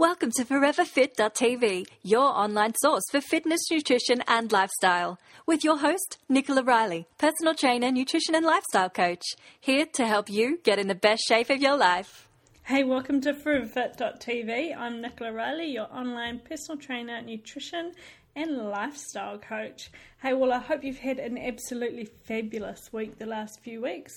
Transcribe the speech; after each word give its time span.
Welcome 0.00 0.30
to 0.36 0.46
ForeverFit.tv, 0.46 1.86
your 2.02 2.22
online 2.22 2.72
source 2.80 3.02
for 3.10 3.20
fitness, 3.20 3.60
nutrition, 3.70 4.22
and 4.26 4.50
lifestyle. 4.50 5.18
With 5.44 5.62
your 5.62 5.76
host, 5.76 6.16
Nicola 6.26 6.62
Riley, 6.62 7.06
personal 7.18 7.54
trainer, 7.54 7.92
nutrition, 7.92 8.34
and 8.34 8.46
lifestyle 8.46 8.88
coach, 8.88 9.22
here 9.60 9.84
to 9.92 10.06
help 10.06 10.30
you 10.30 10.58
get 10.64 10.78
in 10.78 10.88
the 10.88 10.94
best 10.94 11.24
shape 11.28 11.50
of 11.50 11.60
your 11.60 11.76
life. 11.76 12.26
Hey, 12.62 12.82
welcome 12.82 13.20
to 13.20 13.34
ForeverFit.tv. 13.34 14.74
I'm 14.74 15.02
Nicola 15.02 15.34
Riley, 15.34 15.70
your 15.70 15.94
online 15.94 16.40
personal 16.48 16.80
trainer, 16.80 17.20
nutrition, 17.20 17.92
and 18.34 18.56
lifestyle 18.56 19.36
coach. 19.36 19.90
Hey, 20.22 20.32
well, 20.32 20.54
I 20.54 20.60
hope 20.60 20.82
you've 20.82 20.96
had 20.96 21.18
an 21.18 21.36
absolutely 21.36 22.08
fabulous 22.24 22.90
week 22.90 23.18
the 23.18 23.26
last 23.26 23.60
few 23.60 23.82
weeks. 23.82 24.14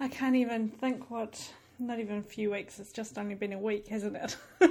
I 0.00 0.08
can't 0.08 0.34
even 0.34 0.70
think 0.70 1.08
what 1.08 1.52
not 1.80 1.98
even 1.98 2.18
a 2.18 2.22
few 2.22 2.50
weeks. 2.50 2.78
It's 2.78 2.92
just 2.92 3.18
only 3.18 3.34
been 3.34 3.52
a 3.52 3.58
week, 3.58 3.88
hasn't 3.88 4.16
it? 4.16 4.36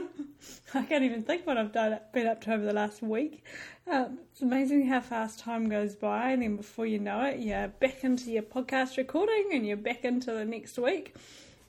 I 0.74 0.84
can't 0.84 1.04
even 1.04 1.24
think 1.24 1.46
what 1.46 1.58
I've 1.58 1.72
done, 1.72 2.00
been 2.14 2.28
up 2.28 2.42
to 2.42 2.54
over 2.54 2.64
the 2.64 2.74
last 2.74 3.02
week. 3.02 3.44
Um, 3.90 4.20
it's 4.32 4.42
amazing 4.42 4.88
how 4.88 5.02
fast 5.02 5.40
time 5.40 5.68
goes 5.68 5.96
by, 5.96 6.32
and 6.32 6.42
then 6.42 6.56
before 6.56 6.86
you 6.86 7.00
know 7.00 7.22
it, 7.24 7.40
you're 7.40 7.68
back 7.68 8.04
into 8.04 8.32
your 8.32 8.44
podcast 8.44 8.98
recording 8.98 9.50
and 9.52 9.66
you're 9.66 9.78
back 9.78 10.06
into 10.06 10.32
the 10.32 10.46
next 10.46 10.78
week. 10.78 11.16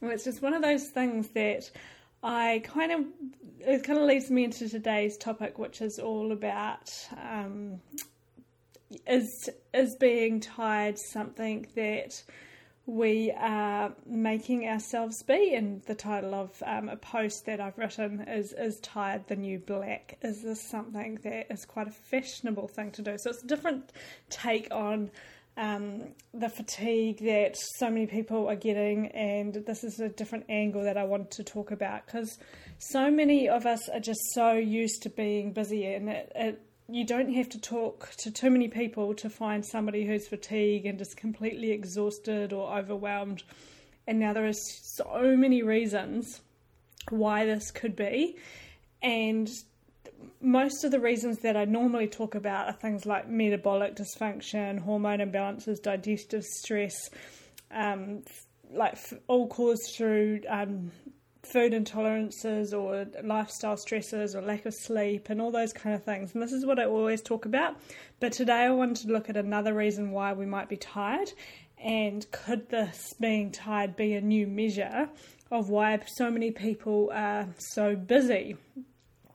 And 0.01 0.13
it's 0.13 0.25
just 0.25 0.43
one 0.43 0.55
of 0.55 0.63
those 0.63 0.89
things 0.89 1.29
that 1.29 1.71
I 2.23 2.63
kind 2.65 2.93
of 2.93 3.05
it 3.61 3.85
kind 3.85 3.99
of 3.99 4.05
leads 4.05 4.31
me 4.31 4.45
into 4.45 4.69
today's 4.69 5.17
topic, 5.17 5.59
which 5.59 5.81
is 5.81 5.99
all 5.99 6.33
about 6.33 6.91
um, 7.13 7.81
is 9.07 9.49
is 9.73 9.97
being 9.97 10.41
tied 10.41 10.99
something 10.99 11.67
that 11.75 12.23
we 12.91 13.33
are 13.39 13.93
making 14.05 14.67
ourselves 14.67 15.23
be. 15.23 15.55
And 15.55 15.83
the 15.83 15.95
title 15.95 16.35
of 16.35 16.63
um, 16.67 16.89
a 16.89 16.97
post 16.97 17.47
that 17.47 17.61
I've 17.61 17.79
written 17.79 18.23
is 18.29 18.53
Is 18.53 18.81
Tired 18.81 19.29
the 19.29 19.37
New 19.37 19.59
Black? 19.59 20.19
Is 20.23 20.43
this 20.43 20.61
something 20.69 21.19
that 21.23 21.53
is 21.53 21.65
quite 21.65 21.87
a 21.87 21.93
fashionable 21.93 22.69
thing 22.69 22.91
to 22.93 23.03
do? 23.03 23.17
So 23.19 23.31
it's 23.31 23.45
a 23.45 23.47
different 23.47 23.93
take 24.29 24.69
on. 24.73 25.11
Um, 25.57 26.15
the 26.33 26.49
fatigue 26.49 27.19
that 27.19 27.57
so 27.77 27.91
many 27.91 28.07
people 28.07 28.49
are 28.49 28.57
getting, 28.57 29.09
and 29.09 29.53
this 29.53 29.85
is 29.85 30.01
a 30.01 30.09
different 30.09 30.47
angle 30.49 30.85
that 30.85 30.97
I 30.97 31.05
want 31.05 31.33
to 31.33 31.45
talk 31.45 31.71
about 31.71 32.07
because 32.07 32.39
so 32.79 33.11
many 33.11 33.49
of 33.49 33.67
us 33.67 33.89
are 33.89 34.01
just 34.01 34.21
so 34.33 34.53
used 34.53 35.03
to 35.03 35.11
being 35.11 35.53
busy, 35.53 35.93
and 35.93 36.09
it, 36.09 36.33
it 36.35 36.63
you 36.91 37.05
don't 37.05 37.33
have 37.33 37.49
to 37.51 37.61
talk 37.61 38.11
to 38.19 38.31
too 38.31 38.51
many 38.51 38.69
people 38.69 39.15
to 39.15 39.31
find 39.31 39.65
somebody 39.65 40.05
who's 40.07 40.29
fatigued 40.29 40.87
and 40.87 40.99
just 40.99 41.17
completely 41.17 41.71
exhausted 41.71 42.53
or 42.53 42.77
overwhelmed. 42.77 43.43
And 44.07 44.19
now 44.19 44.33
there 44.33 44.47
are 44.47 44.53
so 44.53 45.37
many 45.37 45.63
reasons 45.63 46.41
why 47.09 47.47
this 47.47 47.71
could 47.71 47.97
be. 47.97 48.37
And 49.03 49.49
most 50.41 50.85
of 50.85 50.91
the 50.91 51.01
reasons 51.01 51.39
that 51.39 51.57
I 51.57 51.65
normally 51.65 52.09
talk 52.09 52.35
about 52.35 52.69
are 52.69 52.73
things 52.73 53.07
like 53.07 53.29
metabolic 53.29 53.97
dysfunction, 53.97 54.81
hormone 54.81 55.19
imbalances, 55.19 55.83
digestive 55.83 56.45
stress, 56.45 57.11
um, 57.71 58.23
like 58.73 58.99
all 59.27 59.49
caused 59.49 59.95
through 59.97 60.41
um, 60.49 60.91
food 61.51 61.73
intolerances 61.73 62.73
or 62.73 63.07
lifestyle 63.25 63.77
stresses 63.77 64.35
or 64.35 64.43
lack 64.43 64.67
of 64.67 64.75
sleep 64.75 65.29
and 65.31 65.41
all 65.41 65.51
those 65.51 65.73
kind 65.73 65.95
of 65.95 66.05
things. 66.05 66.33
And 66.33 66.43
this 66.43 66.53
is 66.53 66.65
what 66.65 66.79
I 66.79 66.85
always 66.85 67.21
talk 67.23 67.45
about. 67.45 67.77
But 68.21 68.33
today 68.33 68.65
I 68.65 68.71
wanted 68.71 69.07
to 69.07 69.13
look 69.13 69.29
at 69.29 69.37
another 69.37 69.75
reason 69.75 70.13
why 70.13 70.33
we 70.33 70.47
might 70.47 70.69
be 70.69 70.77
tired. 70.77 71.33
And 71.83 72.31
could 72.31 72.69
this 72.69 73.15
being 73.21 73.51
tired 73.51 73.97
be 73.97 74.15
a 74.15 74.21
new 74.21 74.47
measure 74.47 75.09
of 75.51 75.71
why 75.71 75.99
so 76.07 76.31
many 76.31 76.51
people 76.51 77.11
are 77.13 77.49
so 77.59 77.97
busy? 77.97 78.57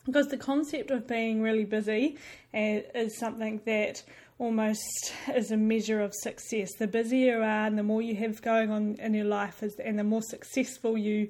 Because 0.06 0.28
the 0.28 0.38
concept 0.38 0.92
of 0.92 1.08
being 1.08 1.42
really 1.42 1.66
busy 1.66 2.18
eh, 2.54 2.82
is 2.94 3.18
something 3.18 3.62
that 3.66 4.04
almost 4.38 5.14
is 5.34 5.52
a 5.52 5.58
measure 5.58 6.02
of 6.02 6.14
success. 6.14 6.70
The 6.78 6.88
busier 6.88 7.38
you 7.38 7.42
are 7.42 7.66
and 7.66 7.78
the 7.78 7.84
more 7.84 8.02
you 8.02 8.16
have 8.16 8.42
going 8.42 8.70
on 8.70 8.96
in 9.00 9.14
your 9.14 9.26
life 9.26 9.64
is, 9.64 9.76
and 9.76 9.98
the 9.98 10.04
more 10.04 10.22
successful 10.22 10.98
you 10.98 11.30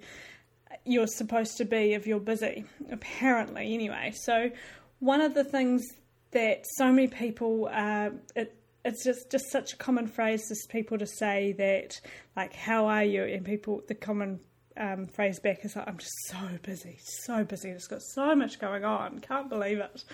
you're 0.86 1.08
supposed 1.08 1.58
to 1.58 1.66
be 1.66 1.94
if 1.94 2.08
you're 2.08 2.20
busy, 2.20 2.66
apparently, 2.92 3.74
anyway. 3.74 4.14
So, 4.16 4.52
one 5.00 5.22
of 5.22 5.34
the 5.34 5.44
things 5.44 5.84
that 6.32 6.66
so 6.78 6.92
many 6.92 7.08
people, 7.08 7.70
uh, 7.72 8.12
it, 8.36 8.56
it's 8.84 9.04
just, 9.04 9.32
just 9.32 9.52
such 9.52 9.74
a 9.74 9.78
common 9.78 10.08
phrase 10.08 10.48
for 10.48 10.72
people 10.72 10.98
to 10.98 11.08
say 11.08 11.54
that, 11.54 12.00
like, 12.36 12.54
how 12.54 12.88
are 12.88 13.04
you? 13.04 13.24
And 13.24 13.44
people, 13.44 13.82
the 13.88 13.96
common 13.96 14.40
um, 14.78 15.08
phrase 15.08 15.40
back 15.40 15.66
is 15.66 15.76
like, 15.76 15.88
I'm 15.88 15.98
just 15.98 16.14
so 16.28 16.38
busy, 16.62 17.00
so 17.02 17.44
busy, 17.44 17.70
It's 17.70 17.88
got 17.88 18.02
so 18.02 18.36
much 18.36 18.60
going 18.60 18.86
on, 18.86 19.20
can't 19.20 19.50
believe 19.50 19.80
it. 19.80 20.04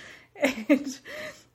And 0.70 0.98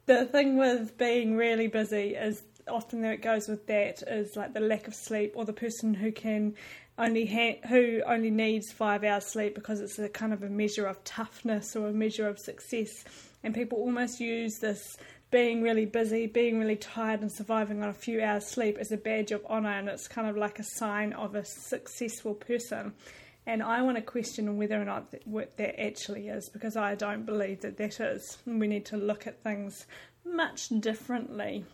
the 0.04 0.26
thing 0.26 0.58
with 0.58 0.96
being 0.98 1.34
really 1.36 1.66
busy 1.66 2.14
is 2.14 2.42
often 2.68 3.00
that 3.02 3.14
it 3.14 3.22
goes 3.22 3.48
with 3.48 3.66
that 3.66 4.02
is 4.02 4.36
like 4.36 4.52
the 4.52 4.60
lack 4.60 4.86
of 4.86 4.94
sleep 4.94 5.32
or 5.34 5.44
the 5.44 5.52
person 5.52 5.94
who 5.94 6.12
can 6.12 6.54
only 6.98 7.26
ha- 7.26 7.66
who 7.68 8.02
only 8.06 8.30
needs 8.30 8.72
five 8.72 9.04
hours 9.04 9.26
sleep 9.26 9.54
because 9.54 9.80
it's 9.80 9.98
a 9.98 10.08
kind 10.08 10.32
of 10.32 10.42
a 10.42 10.48
measure 10.48 10.86
of 10.86 11.02
toughness 11.04 11.76
or 11.76 11.88
a 11.88 11.92
measure 11.92 12.28
of 12.28 12.38
success. 12.38 13.04
And 13.42 13.54
people 13.54 13.78
almost 13.78 14.20
use 14.20 14.58
this 14.58 14.96
being 15.30 15.62
really 15.62 15.86
busy, 15.86 16.26
being 16.26 16.58
really 16.58 16.76
tired, 16.76 17.20
and 17.20 17.30
surviving 17.30 17.82
on 17.82 17.88
a 17.88 17.94
few 17.94 18.22
hours 18.22 18.46
sleep 18.46 18.78
as 18.78 18.92
a 18.92 18.96
badge 18.96 19.32
of 19.32 19.44
honour, 19.46 19.70
and 19.70 19.88
it's 19.88 20.08
kind 20.08 20.28
of 20.28 20.36
like 20.36 20.58
a 20.58 20.64
sign 20.64 21.12
of 21.12 21.34
a 21.34 21.44
successful 21.44 22.34
person. 22.34 22.92
And 23.44 23.62
I 23.62 23.82
want 23.82 23.96
to 23.96 24.02
question 24.02 24.56
whether 24.56 24.80
or 24.80 24.84
not 24.84 25.10
that, 25.12 25.22
that 25.56 25.80
actually 25.80 26.28
is, 26.28 26.48
because 26.48 26.76
I 26.76 26.94
don't 26.94 27.26
believe 27.26 27.60
that 27.60 27.76
that 27.76 28.00
is. 28.00 28.38
We 28.46 28.66
need 28.66 28.86
to 28.86 28.96
look 28.96 29.26
at 29.26 29.42
things 29.42 29.86
much 30.24 30.68
differently. 30.80 31.64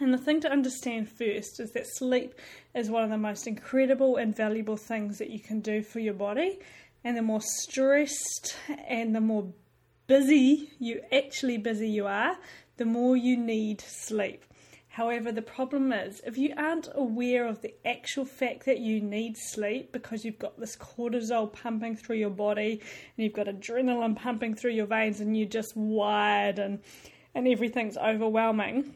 And 0.00 0.14
the 0.14 0.18
thing 0.18 0.40
to 0.40 0.50
understand 0.50 1.10
first 1.10 1.60
is 1.60 1.72
that 1.72 1.86
sleep 1.86 2.34
is 2.74 2.88
one 2.88 3.04
of 3.04 3.10
the 3.10 3.18
most 3.18 3.46
incredible 3.46 4.16
and 4.16 4.34
valuable 4.34 4.78
things 4.78 5.18
that 5.18 5.28
you 5.28 5.38
can 5.38 5.60
do 5.60 5.82
for 5.82 6.00
your 6.00 6.14
body. 6.14 6.58
And 7.04 7.16
the 7.16 7.22
more 7.22 7.42
stressed 7.42 8.56
and 8.88 9.14
the 9.14 9.20
more 9.20 9.52
busy 10.06 10.70
you 10.78 11.02
actually 11.12 11.58
busy 11.58 11.88
you 11.88 12.06
are, 12.06 12.36
the 12.78 12.86
more 12.86 13.16
you 13.16 13.36
need 13.36 13.82
sleep. 13.82 14.44
However, 14.88 15.30
the 15.30 15.42
problem 15.42 15.92
is 15.92 16.20
if 16.26 16.36
you 16.36 16.52
aren't 16.56 16.88
aware 16.94 17.46
of 17.46 17.60
the 17.60 17.74
actual 17.86 18.24
fact 18.24 18.64
that 18.64 18.80
you 18.80 19.00
need 19.00 19.36
sleep 19.36 19.92
because 19.92 20.24
you've 20.24 20.38
got 20.38 20.58
this 20.58 20.76
cortisol 20.76 21.52
pumping 21.52 21.94
through 21.94 22.16
your 22.16 22.30
body 22.30 22.72
and 22.72 23.24
you've 23.24 23.34
got 23.34 23.46
adrenaline 23.46 24.16
pumping 24.16 24.56
through 24.56 24.72
your 24.72 24.86
veins 24.86 25.20
and 25.20 25.36
you're 25.36 25.46
just 25.46 25.76
wired 25.76 26.58
and 26.58 26.80
and 27.34 27.46
everything's 27.46 27.96
overwhelming, 27.96 28.94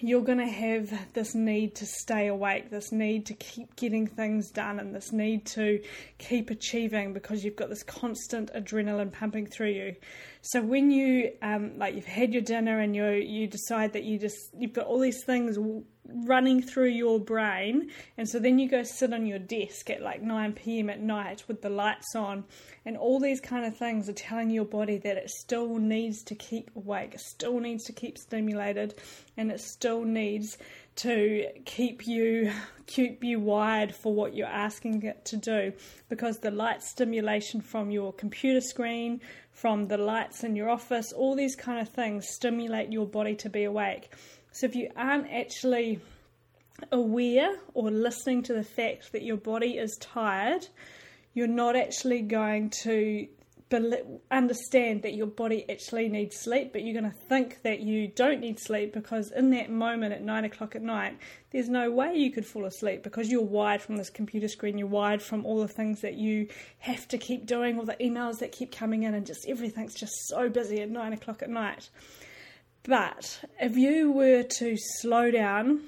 you're 0.00 0.22
going 0.22 0.38
to 0.38 0.46
have 0.46 1.12
this 1.12 1.34
need 1.34 1.74
to 1.76 1.86
stay 1.86 2.28
awake, 2.28 2.70
this 2.70 2.90
need 2.92 3.26
to 3.26 3.34
keep 3.34 3.76
getting 3.76 4.06
things 4.06 4.50
done, 4.50 4.80
and 4.80 4.94
this 4.94 5.12
need 5.12 5.46
to 5.46 5.80
keep 6.18 6.50
achieving 6.50 7.12
because 7.12 7.44
you've 7.44 7.56
got 7.56 7.68
this 7.68 7.82
constant 7.82 8.52
adrenaline 8.54 9.12
pumping 9.12 9.46
through 9.46 9.70
you. 9.70 9.96
So 10.42 10.62
when 10.62 10.90
you 10.90 11.32
um, 11.42 11.78
like 11.78 11.94
you've 11.94 12.06
had 12.06 12.32
your 12.32 12.42
dinner 12.42 12.80
and 12.80 12.96
you 12.96 13.10
you 13.10 13.46
decide 13.46 13.92
that 13.92 14.04
you 14.04 14.18
just 14.18 14.38
you've 14.58 14.72
got 14.72 14.86
all 14.86 14.98
these 14.98 15.22
things 15.24 15.58
running 16.06 16.62
through 16.62 16.88
your 16.88 17.20
brain, 17.20 17.90
and 18.16 18.28
so 18.28 18.38
then 18.38 18.58
you 18.58 18.68
go 18.68 18.82
sit 18.82 19.12
on 19.12 19.26
your 19.26 19.38
desk 19.38 19.90
at 19.90 20.02
like 20.02 20.22
9 20.22 20.52
p.m. 20.54 20.90
at 20.90 21.00
night 21.00 21.44
with 21.46 21.62
the 21.62 21.70
lights 21.70 22.14
on, 22.14 22.44
and 22.84 22.96
all 22.96 23.20
these 23.20 23.40
kind 23.40 23.64
of 23.64 23.76
things 23.76 24.08
are 24.08 24.14
telling 24.14 24.50
your 24.50 24.64
body 24.64 24.98
that 24.98 25.16
it 25.16 25.30
still 25.30 25.76
needs 25.76 26.22
to 26.24 26.34
keep 26.34 26.70
awake, 26.76 27.14
it 27.14 27.20
still 27.20 27.60
needs 27.60 27.84
to 27.84 27.92
keep 27.92 28.18
stimulated, 28.18 28.94
and 29.36 29.50
it 29.50 29.60
still 29.60 30.04
needs 30.04 30.58
to 30.96 31.46
keep 31.64 32.06
you 32.06 32.52
keep 32.86 33.22
you 33.22 33.38
wired 33.38 33.94
for 33.94 34.12
what 34.12 34.34
you're 34.34 34.46
asking 34.46 35.02
it 35.04 35.24
to 35.24 35.36
do. 35.36 35.72
Because 36.08 36.38
the 36.38 36.50
light 36.50 36.82
stimulation 36.82 37.60
from 37.60 37.90
your 37.90 38.12
computer 38.12 38.60
screen 38.60 39.20
from 39.52 39.86
the 39.88 39.98
lights 39.98 40.42
in 40.42 40.56
your 40.56 40.70
office 40.70 41.12
all 41.12 41.36
these 41.36 41.54
kind 41.54 41.80
of 41.80 41.88
things 41.88 42.26
stimulate 42.28 42.90
your 42.90 43.06
body 43.06 43.34
to 43.34 43.50
be 43.50 43.64
awake 43.64 44.10
so 44.52 44.66
if 44.66 44.74
you 44.74 44.90
aren't 44.96 45.30
actually 45.32 46.00
aware 46.92 47.56
or 47.74 47.90
listening 47.90 48.42
to 48.42 48.54
the 48.54 48.64
fact 48.64 49.12
that 49.12 49.22
your 49.22 49.36
body 49.36 49.76
is 49.76 49.96
tired 50.00 50.66
you're 51.34 51.46
not 51.46 51.76
actually 51.76 52.22
going 52.22 52.70
to 52.70 53.28
understand 54.30 55.02
that 55.02 55.14
your 55.14 55.28
body 55.28 55.64
actually 55.70 56.08
needs 56.08 56.36
sleep, 56.36 56.72
but 56.72 56.82
you're 56.82 57.00
going 57.00 57.10
to 57.10 57.18
think 57.28 57.62
that 57.62 57.80
you 57.80 58.08
don't 58.08 58.40
need 58.40 58.58
sleep 58.58 58.92
because 58.92 59.30
in 59.30 59.50
that 59.50 59.70
moment 59.70 60.12
at 60.12 60.22
nine 60.22 60.44
o'clock 60.44 60.74
at 60.74 60.82
night, 60.82 61.16
there's 61.52 61.68
no 61.68 61.88
way 61.90 62.14
you 62.14 62.32
could 62.32 62.44
fall 62.44 62.64
asleep 62.64 63.04
because 63.04 63.30
you're 63.30 63.42
wired 63.42 63.80
from 63.80 63.96
this 63.96 64.10
computer 64.10 64.48
screen, 64.48 64.76
you're 64.76 64.88
wired 64.88 65.22
from 65.22 65.46
all 65.46 65.60
the 65.60 65.68
things 65.68 66.00
that 66.00 66.14
you 66.14 66.48
have 66.80 67.06
to 67.06 67.16
keep 67.16 67.46
doing, 67.46 67.78
all 67.78 67.84
the 67.84 67.96
emails 68.00 68.38
that 68.40 68.50
keep 68.50 68.74
coming 68.74 69.04
in, 69.04 69.14
and 69.14 69.24
just 69.24 69.46
everything's 69.48 69.94
just 69.94 70.14
so 70.26 70.48
busy 70.48 70.80
at 70.80 70.90
nine 70.90 71.12
o'clock 71.12 71.40
at 71.40 71.48
night. 71.48 71.90
But 72.82 73.44
if 73.60 73.76
you 73.76 74.10
were 74.10 74.42
to 74.42 74.76
slow 74.76 75.30
down 75.30 75.82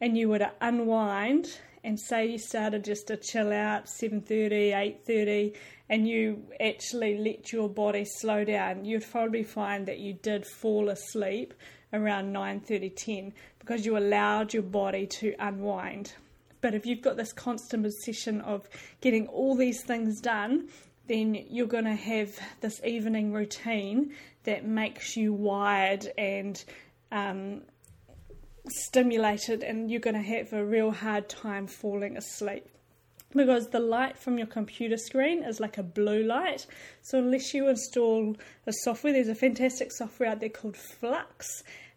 and 0.00 0.18
you 0.18 0.28
were 0.28 0.40
to 0.40 0.52
unwind 0.60 1.58
and 1.84 1.98
say 1.98 2.26
you 2.26 2.38
started 2.38 2.84
just 2.84 3.06
to 3.06 3.16
chill 3.16 3.52
out 3.52 3.86
7.30 3.86 4.72
8.30 5.06 5.54
and 5.88 6.08
you 6.08 6.42
actually 6.60 7.18
let 7.18 7.52
your 7.52 7.68
body 7.68 8.04
slow 8.04 8.44
down, 8.44 8.84
you'd 8.84 9.10
probably 9.10 9.44
find 9.44 9.86
that 9.86 9.98
you 9.98 10.14
did 10.14 10.44
fall 10.44 10.88
asleep 10.88 11.54
around 11.92 12.32
9:30 12.32 12.94
10 12.94 13.32
because 13.58 13.86
you 13.86 13.96
allowed 13.96 14.52
your 14.52 14.62
body 14.62 15.06
to 15.06 15.34
unwind. 15.38 16.12
But 16.60 16.74
if 16.74 16.84
you've 16.84 17.00
got 17.00 17.16
this 17.16 17.32
constant 17.32 17.86
obsession 17.86 18.40
of 18.40 18.68
getting 19.00 19.28
all 19.28 19.54
these 19.54 19.82
things 19.82 20.20
done, 20.20 20.68
then 21.06 21.34
you're 21.48 21.66
going 21.66 21.84
to 21.84 21.94
have 21.94 22.38
this 22.60 22.80
evening 22.84 23.32
routine 23.32 24.12
that 24.48 24.64
makes 24.64 25.14
you 25.14 25.34
wired 25.34 26.08
and 26.16 26.64
um, 27.12 27.60
stimulated, 28.66 29.62
and 29.62 29.90
you're 29.90 30.00
going 30.00 30.16
to 30.16 30.22
have 30.22 30.54
a 30.54 30.64
real 30.64 30.90
hard 30.90 31.28
time 31.28 31.66
falling 31.66 32.16
asleep 32.16 32.66
because 33.36 33.68
the 33.68 33.78
light 33.78 34.16
from 34.16 34.38
your 34.38 34.46
computer 34.46 34.96
screen 34.96 35.44
is 35.44 35.60
like 35.60 35.76
a 35.76 35.82
blue 35.82 36.22
light. 36.22 36.66
So, 37.02 37.18
unless 37.18 37.52
you 37.52 37.68
install 37.68 38.36
a 38.66 38.72
software, 38.72 39.12
there's 39.12 39.28
a 39.28 39.34
fantastic 39.34 39.92
software 39.92 40.30
out 40.30 40.40
there 40.40 40.48
called 40.48 40.78
Flux, 40.78 41.46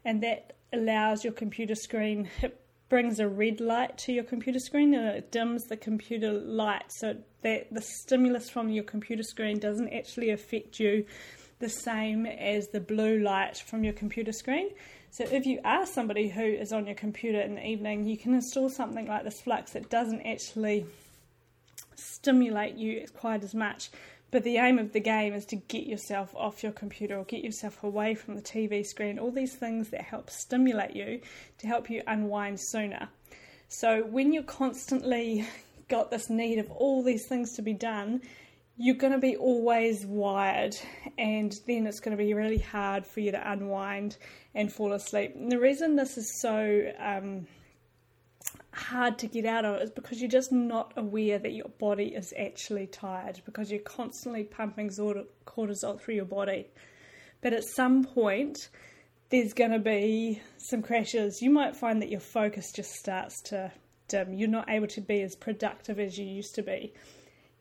and 0.04 0.22
that 0.22 0.58
allows 0.74 1.24
your 1.24 1.32
computer 1.32 1.76
screen, 1.76 2.30
it 2.42 2.60
brings 2.90 3.22
a 3.22 3.30
red 3.30 3.62
light 3.62 3.98
to 4.00 4.12
your 4.12 4.26
computer 4.26 4.60
screen 4.60 4.94
and 4.94 5.08
it 5.08 5.32
dims 5.32 5.64
the 5.70 5.78
computer 5.78 6.34
light 6.34 6.84
so 6.90 7.16
that 7.42 7.74
the 7.74 7.82
stimulus 7.82 8.50
from 8.50 8.68
your 8.68 8.84
computer 8.84 9.24
screen 9.24 9.58
doesn't 9.58 9.94
actually 9.94 10.30
affect 10.30 10.78
you 10.78 11.06
the 11.62 11.70
same 11.70 12.26
as 12.26 12.68
the 12.68 12.82
blue 12.82 13.20
light 13.20 13.58
from 13.58 13.84
your 13.84 13.94
computer 13.94 14.34
screen. 14.34 14.70
So 15.12 15.24
if 15.24 15.46
you 15.46 15.60
are 15.64 15.86
somebody 15.86 16.30
who 16.30 16.44
is 16.44 16.74
on 16.74 16.86
your 16.86 16.96
computer 16.96 17.40
in 17.40 17.56
the 17.56 17.66
evening, 17.66 18.06
you 18.06 18.18
can 18.18 18.34
install 18.34 18.70
something 18.70 19.08
like 19.08 19.24
this 19.24 19.42
Flux 19.42 19.74
that 19.74 19.90
doesn't 19.90 20.22
actually 20.22 20.86
stimulate 21.96 22.76
you 22.76 23.06
quite 23.18 23.44
as 23.44 23.54
much. 23.54 23.90
But 24.32 24.44
the 24.44 24.58
aim 24.58 24.80
of 24.80 24.94
the 24.94 25.02
game 25.02 25.34
is 25.34 25.46
to 25.48 25.58
get 25.58 25.86
yourself 25.86 26.34
off 26.36 26.64
your 26.64 26.72
computer 26.72 27.18
or 27.18 27.26
get 27.26 27.44
yourself 27.44 27.84
away 27.84 28.16
from 28.16 28.36
the 28.36 28.42
TV 28.42 28.86
screen, 28.86 29.20
all 29.20 29.32
these 29.32 29.56
things 29.56 29.90
that 29.90 30.02
help 30.02 30.30
stimulate 30.30 30.96
you 30.96 31.20
to 31.58 31.68
help 31.68 31.90
you 31.90 32.02
unwind 32.08 32.60
sooner. 32.62 33.10
So 33.68 34.04
when 34.04 34.32
you're 34.32 34.44
constantly 34.44 35.46
got 35.90 36.10
this 36.10 36.30
need 36.30 36.60
of 36.60 36.72
all 36.72 37.04
these 37.04 37.28
things 37.28 37.54
to 37.56 37.62
be 37.62 37.74
done, 37.74 38.22
you're 38.82 38.96
going 38.96 39.14
to 39.14 39.20
be 39.20 39.36
always 39.36 40.08
wired, 40.08 40.76
and 41.20 41.54
then 41.68 41.86
it's 41.86 42.00
going 42.00 42.18
to 42.18 42.24
be 42.24 42.34
really 42.34 42.58
hard 42.58 43.06
for 43.06 43.20
you 43.20 43.32
to 43.32 43.52
unwind 43.52 44.18
and 44.56 44.74
fall 44.74 44.94
asleep. 44.94 45.36
And 45.36 45.52
the 45.52 45.60
reason 45.60 45.96
this 45.96 46.18
is 46.18 46.42
so 46.42 46.92
um, 46.98 47.46
hard 48.74 49.20
to 49.20 49.28
get 49.28 49.46
out 49.46 49.66
of 49.66 49.84
is 49.84 49.92
because 49.92 50.20
you're 50.20 50.32
just 50.32 50.52
not 50.52 50.94
aware 50.98 51.38
that 51.38 51.52
your 51.52 51.70
body 51.78 52.16
is 52.16 52.34
actually 52.40 52.88
tired 52.88 53.40
because 53.46 53.70
you're 53.70 53.82
constantly 53.82 54.44
pumping 54.44 54.90
cortisol 54.90 56.02
through 56.02 56.16
your 56.16 56.26
body. 56.26 56.68
But 57.42 57.54
at 57.54 57.64
some 57.64 58.04
point, 58.04 58.58
there's 59.30 59.54
going 59.54 59.72
to 59.72 59.80
be 59.80 60.42
some 60.58 60.82
crashes. 60.82 61.40
You 61.40 61.52
might 61.52 61.76
find 61.76 62.02
that 62.02 62.10
your 62.10 62.20
focus 62.20 62.72
just 62.72 62.94
starts 62.94 63.42
to 63.44 63.72
dim. 64.08 64.34
You're 64.34 64.50
not 64.50 64.72
able 64.72 64.88
to 64.88 65.02
be 65.02 65.22
as 65.22 65.36
productive 65.36 66.00
as 66.00 66.18
you 66.18 66.26
used 66.26 66.56
to 66.56 66.64
be. 66.64 66.94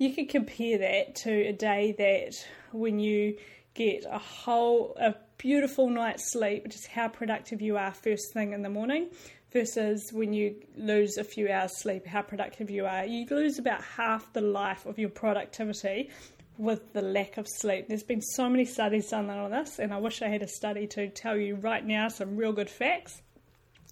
You 0.01 0.15
could 0.15 0.31
compare 0.31 0.79
that 0.79 1.15
to 1.25 1.31
a 1.31 1.53
day 1.53 1.95
that 1.99 2.33
when 2.73 2.99
you 2.99 3.37
get 3.75 4.07
a 4.11 4.17
whole, 4.19 4.97
a 4.99 5.15
beautiful 5.37 5.91
night's 5.91 6.33
sleep, 6.33 6.67
just 6.71 6.87
how 6.87 7.09
productive 7.09 7.61
you 7.61 7.77
are 7.77 7.93
first 7.93 8.33
thing 8.33 8.55
in 8.55 8.63
the 8.63 8.71
morning 8.71 9.11
versus 9.53 10.11
when 10.11 10.33
you 10.33 10.55
lose 10.75 11.19
a 11.19 11.25
few 11.25 11.51
hours 11.51 11.77
sleep, 11.77 12.07
how 12.07 12.23
productive 12.23 12.71
you 12.71 12.87
are. 12.87 13.05
You 13.05 13.27
lose 13.31 13.59
about 13.59 13.83
half 13.83 14.33
the 14.33 14.41
life 14.41 14.87
of 14.87 14.99
your 14.99 15.11
productivity 15.11 16.09
with 16.57 16.95
the 16.95 17.03
lack 17.03 17.37
of 17.37 17.47
sleep. 17.47 17.87
There's 17.87 18.03
been 18.03 18.23
so 18.23 18.49
many 18.49 18.65
studies 18.65 19.11
done 19.11 19.29
on 19.29 19.51
this, 19.51 19.79
and 19.79 19.93
I 19.93 19.99
wish 19.99 20.23
I 20.23 20.29
had 20.29 20.41
a 20.41 20.49
study 20.49 20.87
to 20.87 21.11
tell 21.11 21.37
you 21.37 21.57
right 21.57 21.85
now 21.85 22.09
some 22.09 22.39
real 22.39 22.55
good 22.55 22.71
facts. 22.71 23.21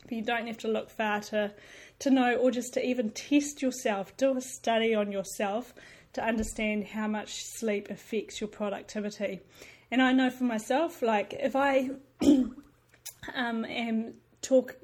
But 0.04 0.12
you 0.12 0.22
don't 0.22 0.46
have 0.46 0.58
to 0.58 0.68
look 0.68 0.88
far 0.88 1.20
to, 1.20 1.52
to 1.98 2.10
know 2.10 2.36
or 2.36 2.50
just 2.50 2.72
to 2.74 2.82
even 2.82 3.10
test 3.10 3.60
yourself. 3.60 4.16
Do 4.16 4.38
a 4.38 4.40
study 4.40 4.94
on 4.94 5.12
yourself 5.12 5.74
to 6.14 6.22
understand 6.22 6.84
how 6.84 7.06
much 7.06 7.44
sleep 7.44 7.90
affects 7.90 8.40
your 8.40 8.48
productivity. 8.48 9.40
And 9.90 10.02
I 10.02 10.12
know 10.12 10.30
for 10.30 10.44
myself, 10.44 11.02
like 11.02 11.34
if 11.34 11.56
I 11.56 11.90
um, 12.22 13.64
am 13.64 14.14
talk 14.42 14.76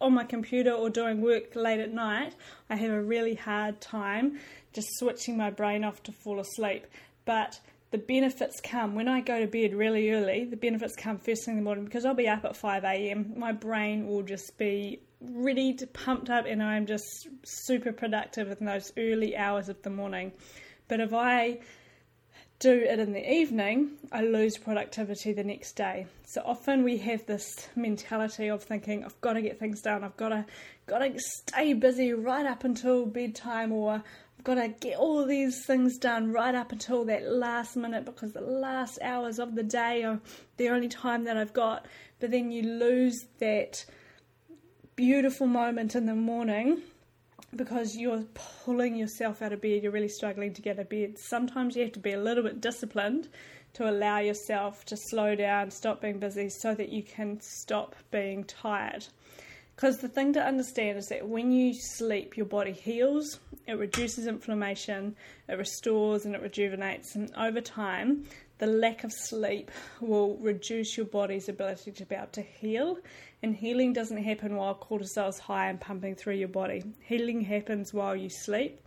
on 0.00 0.14
my 0.14 0.24
computer 0.24 0.72
or 0.72 0.90
doing 0.90 1.20
work 1.20 1.54
late 1.54 1.80
at 1.80 1.92
night, 1.92 2.34
I 2.68 2.76
have 2.76 2.90
a 2.90 3.02
really 3.02 3.34
hard 3.34 3.80
time 3.80 4.38
just 4.72 4.88
switching 4.98 5.36
my 5.36 5.50
brain 5.50 5.84
off 5.84 6.02
to 6.04 6.12
fall 6.12 6.40
asleep. 6.40 6.86
But 7.24 7.60
the 7.90 7.98
benefits 7.98 8.60
come 8.60 8.94
when 8.94 9.08
I 9.08 9.20
go 9.20 9.40
to 9.40 9.46
bed 9.46 9.74
really 9.74 10.10
early. 10.10 10.44
The 10.44 10.56
benefits 10.56 10.94
come 10.96 11.18
first 11.18 11.44
thing 11.44 11.52
in 11.52 11.58
the 11.58 11.64
morning 11.64 11.84
because 11.84 12.04
I'll 12.04 12.14
be 12.14 12.28
up 12.28 12.44
at 12.44 12.56
5 12.56 12.84
a.m. 12.84 13.34
My 13.36 13.52
brain 13.52 14.06
will 14.06 14.22
just 14.22 14.56
be 14.58 15.00
to 15.20 15.86
pumped 15.92 16.30
up, 16.30 16.46
and 16.46 16.62
I'm 16.62 16.86
just 16.86 17.28
super 17.44 17.92
productive 17.92 18.50
in 18.50 18.66
those 18.66 18.92
early 18.96 19.36
hours 19.36 19.68
of 19.68 19.82
the 19.82 19.90
morning. 19.90 20.32
But 20.88 21.00
if 21.00 21.12
I 21.12 21.60
do 22.58 22.72
it 22.72 22.98
in 22.98 23.12
the 23.12 23.32
evening, 23.32 23.92
I 24.12 24.22
lose 24.22 24.58
productivity 24.58 25.32
the 25.32 25.44
next 25.44 25.76
day. 25.76 26.06
So 26.26 26.42
often 26.44 26.84
we 26.84 26.98
have 26.98 27.24
this 27.24 27.68
mentality 27.74 28.48
of 28.48 28.62
thinking, 28.62 29.02
I've 29.02 29.20
got 29.22 29.32
to 29.32 29.42
get 29.42 29.58
things 29.58 29.80
done, 29.80 30.04
I've 30.04 30.16
got 30.16 30.28
to 30.28 30.44
got 30.86 30.98
to 30.98 31.18
stay 31.18 31.72
busy 31.72 32.12
right 32.12 32.44
up 32.44 32.64
until 32.64 33.06
bedtime 33.06 33.72
or 33.72 34.02
I've 34.38 34.44
got 34.44 34.54
to 34.54 34.68
get 34.68 34.98
all 34.98 35.24
these 35.24 35.64
things 35.64 35.98
done 35.98 36.32
right 36.32 36.54
up 36.54 36.72
until 36.72 37.04
that 37.04 37.30
last 37.30 37.76
minute 37.76 38.04
because 38.04 38.32
the 38.32 38.40
last 38.40 38.98
hours 39.00 39.38
of 39.38 39.54
the 39.54 39.62
day 39.62 40.02
are 40.02 40.20
the 40.56 40.68
only 40.68 40.88
time 40.88 41.24
that 41.24 41.36
I've 41.36 41.52
got. 41.52 41.86
But 42.18 42.30
then 42.30 42.50
you 42.50 42.62
lose 42.62 43.24
that 43.38 43.84
beautiful 45.00 45.46
moment 45.46 45.94
in 45.94 46.04
the 46.04 46.14
morning 46.14 46.82
because 47.56 47.96
you're 47.96 48.22
pulling 48.34 48.94
yourself 48.94 49.40
out 49.40 49.50
of 49.50 49.62
bed, 49.62 49.82
you're 49.82 49.90
really 49.90 50.10
struggling 50.10 50.52
to 50.52 50.60
get 50.60 50.78
of 50.78 50.90
bed. 50.90 51.16
Sometimes 51.18 51.74
you 51.74 51.82
have 51.82 51.92
to 51.92 51.98
be 51.98 52.12
a 52.12 52.20
little 52.20 52.42
bit 52.42 52.60
disciplined 52.60 53.26
to 53.72 53.88
allow 53.88 54.18
yourself 54.18 54.84
to 54.84 54.98
slow 54.98 55.34
down, 55.34 55.70
stop 55.70 56.02
being 56.02 56.18
busy, 56.18 56.50
so 56.50 56.74
that 56.74 56.90
you 56.90 57.02
can 57.02 57.40
stop 57.40 57.96
being 58.10 58.44
tired. 58.44 59.06
Because 59.74 60.00
the 60.00 60.08
thing 60.08 60.34
to 60.34 60.44
understand 60.44 60.98
is 60.98 61.06
that 61.06 61.26
when 61.26 61.50
you 61.50 61.72
sleep, 61.72 62.36
your 62.36 62.44
body 62.44 62.72
heals, 62.72 63.38
it 63.66 63.78
reduces 63.78 64.26
inflammation, 64.26 65.16
it 65.48 65.56
restores 65.56 66.26
and 66.26 66.34
it 66.34 66.42
rejuvenates. 66.42 67.14
And 67.14 67.32
over 67.38 67.62
time, 67.62 68.26
the 68.58 68.66
lack 68.66 69.04
of 69.04 69.12
sleep 69.14 69.70
will 70.02 70.36
reduce 70.36 70.98
your 70.98 71.06
body's 71.06 71.48
ability 71.48 71.92
to 71.92 72.04
be 72.04 72.14
able 72.14 72.26
to 72.32 72.42
heal. 72.42 72.98
And 73.42 73.56
healing 73.56 73.92
doesn't 73.92 74.22
happen 74.22 74.56
while 74.56 74.74
cortisol 74.74 75.28
is 75.30 75.38
high 75.38 75.70
and 75.70 75.80
pumping 75.80 76.14
through 76.14 76.34
your 76.34 76.48
body. 76.48 76.82
Healing 77.00 77.40
happens 77.40 77.94
while 77.94 78.14
you 78.14 78.28
sleep, 78.28 78.80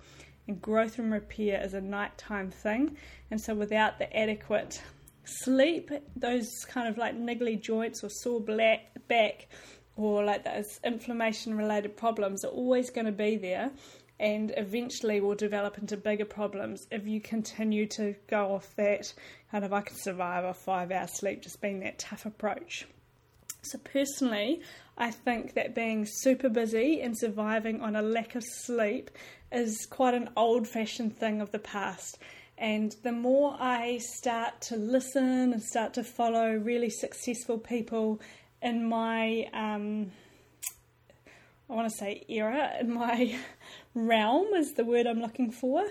and 0.47 0.61
growth 0.61 0.99
and 0.99 1.11
repair 1.11 1.63
is 1.63 1.73
a 1.73 1.81
nighttime 1.81 2.51
thing. 2.51 2.97
And 3.31 3.41
so, 3.41 3.55
without 3.55 3.97
the 3.97 4.15
adequate 4.15 4.81
sleep, 5.25 5.89
those 6.15 6.47
kind 6.67 6.87
of 6.87 6.97
like 6.97 7.15
niggly 7.15 7.59
joints 7.59 8.03
or 8.03 8.09
sore 8.09 8.41
back 8.41 9.47
or 9.95 10.23
like 10.23 10.43
those 10.43 10.79
inflammation 10.83 11.55
related 11.55 11.95
problems 11.95 12.43
are 12.43 12.49
always 12.49 12.89
going 12.89 13.05
to 13.05 13.11
be 13.11 13.37
there 13.37 13.71
and 14.19 14.53
eventually 14.57 15.19
will 15.19 15.35
develop 15.35 15.77
into 15.77 15.97
bigger 15.97 16.25
problems 16.25 16.85
if 16.91 17.07
you 17.07 17.19
continue 17.19 17.85
to 17.87 18.15
go 18.27 18.53
off 18.53 18.75
that 18.75 19.13
kind 19.51 19.65
of 19.65 19.73
I 19.73 19.81
can 19.81 19.97
survive 19.97 20.45
a 20.45 20.53
five 20.53 20.91
hour 20.91 21.07
sleep, 21.07 21.41
just 21.41 21.61
being 21.61 21.79
that 21.81 21.99
tough 21.99 22.25
approach. 22.25 22.87
So, 23.63 23.77
personally, 23.79 24.61
I 24.97 25.11
think 25.11 25.53
that 25.53 25.73
being 25.73 26.05
super 26.05 26.49
busy 26.49 27.01
and 27.01 27.17
surviving 27.17 27.81
on 27.81 27.95
a 27.95 28.01
lack 28.01 28.35
of 28.35 28.43
sleep 28.43 29.09
is 29.51 29.87
quite 29.89 30.13
an 30.13 30.29
old 30.35 30.67
fashioned 30.67 31.17
thing 31.17 31.39
of 31.41 31.51
the 31.51 31.59
past. 31.59 32.19
And 32.57 32.95
the 33.03 33.11
more 33.11 33.55
I 33.59 33.99
start 33.99 34.61
to 34.63 34.75
listen 34.75 35.53
and 35.53 35.63
start 35.63 35.93
to 35.95 36.03
follow 36.03 36.53
really 36.55 36.89
successful 36.89 37.57
people 37.57 38.21
in 38.61 38.87
my, 38.87 39.49
um, 39.53 40.11
I 41.69 41.73
want 41.73 41.89
to 41.89 41.97
say 41.97 42.23
era, 42.27 42.73
in 42.79 42.93
my 42.93 43.37
realm 43.95 44.53
is 44.55 44.73
the 44.73 44.85
word 44.85 45.07
I'm 45.07 45.21
looking 45.21 45.51
for, 45.51 45.83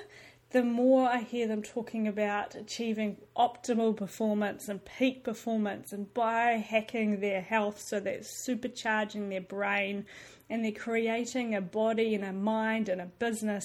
the 0.53 0.63
more 0.63 1.09
I 1.09 1.21
hear 1.21 1.49
them 1.49 1.63
talking 1.63 2.07
about 2.07 2.55
achieving 2.55 3.17
optimal 3.37 3.97
performance 3.97 4.69
and 4.69 4.85
peak 4.85 5.25
performance 5.25 5.93
and 5.93 6.13
biohacking 6.13 7.21
their 7.21 7.41
health 7.41 7.81
so 7.81 7.99
they're 7.99 8.21
supercharging 8.47 9.31
their 9.31 9.41
brain 9.41 10.05
and 10.51 10.65
they're 10.65 10.73
creating 10.73 11.55
a 11.55 11.61
body 11.61 12.15
and 12.15 12.25
a 12.25 12.33
mind 12.33 12.89
and 12.91 13.01
a 13.01 13.07
business 13.07 13.65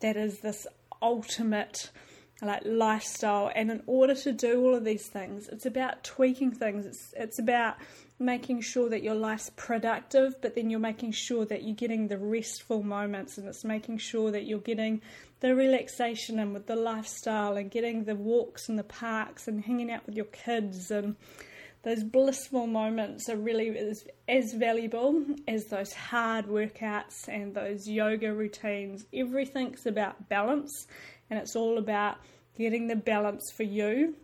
that 0.00 0.16
is 0.16 0.40
this 0.40 0.66
ultimate 1.00 1.90
like 2.42 2.62
lifestyle. 2.64 3.50
And 3.54 3.70
in 3.70 3.82
order 3.86 4.14
to 4.14 4.32
do 4.32 4.62
all 4.62 4.74
of 4.74 4.84
these 4.84 5.08
things, 5.08 5.48
it's 5.48 5.66
about 5.66 6.04
tweaking 6.04 6.52
things. 6.52 6.86
It's 6.86 7.14
it's 7.16 7.38
about 7.38 7.76
making 8.18 8.62
sure 8.62 8.88
that 8.88 9.02
your 9.02 9.14
life's 9.14 9.50
productive, 9.56 10.40
but 10.40 10.54
then 10.54 10.70
you're 10.70 10.80
making 10.80 11.12
sure 11.12 11.44
that 11.46 11.64
you're 11.64 11.74
getting 11.74 12.08
the 12.08 12.18
restful 12.18 12.82
moments, 12.82 13.38
and 13.38 13.48
it's 13.48 13.64
making 13.64 13.98
sure 13.98 14.30
that 14.30 14.44
you're 14.44 14.58
getting 14.58 15.02
the 15.40 15.54
relaxation 15.54 16.38
and 16.38 16.52
with 16.52 16.66
the 16.66 16.76
lifestyle, 16.76 17.56
and 17.56 17.70
getting 17.70 18.04
the 18.04 18.14
walks 18.14 18.68
in 18.68 18.76
the 18.76 18.84
parks, 18.84 19.48
and 19.48 19.64
hanging 19.64 19.90
out 19.90 20.06
with 20.06 20.16
your 20.16 20.26
kids, 20.26 20.90
and 20.90 21.16
those 21.86 22.02
blissful 22.02 22.66
moments 22.66 23.28
are 23.28 23.36
really 23.36 23.78
as, 23.78 24.04
as 24.28 24.52
valuable 24.54 25.24
as 25.46 25.66
those 25.66 25.92
hard 25.92 26.46
workouts 26.46 27.28
and 27.28 27.54
those 27.54 27.86
yoga 27.86 28.34
routines. 28.34 29.06
Everything's 29.14 29.86
about 29.86 30.28
balance 30.28 30.88
and 31.30 31.38
it's 31.38 31.54
all 31.54 31.78
about 31.78 32.16
getting 32.58 32.88
the 32.88 32.96
balance 32.96 33.52
for 33.56 33.62
you 33.62 34.16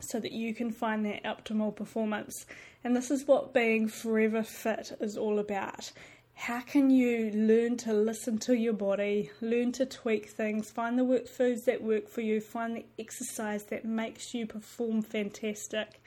so 0.00 0.18
that 0.18 0.32
you 0.32 0.52
can 0.52 0.72
find 0.72 1.06
that 1.06 1.22
optimal 1.22 1.76
performance. 1.76 2.44
And 2.82 2.96
this 2.96 3.12
is 3.12 3.24
what 3.28 3.54
being 3.54 3.86
forever 3.86 4.42
fit 4.42 4.90
is 5.00 5.16
all 5.16 5.38
about. 5.38 5.92
How 6.38 6.60
can 6.60 6.90
you 6.90 7.30
learn 7.32 7.78
to 7.78 7.94
listen 7.94 8.38
to 8.40 8.54
your 8.54 8.74
body, 8.74 9.30
learn 9.40 9.72
to 9.72 9.86
tweak 9.86 10.28
things, 10.28 10.70
find 10.70 10.98
the 10.98 11.04
work 11.04 11.26
foods 11.26 11.64
that 11.64 11.82
work 11.82 12.08
for 12.08 12.20
you, 12.20 12.40
find 12.40 12.76
the 12.76 12.84
exercise 12.98 13.64
that 13.64 13.86
makes 13.86 14.34
you 14.34 14.46
perform 14.46 15.00
fantastic? 15.00 16.00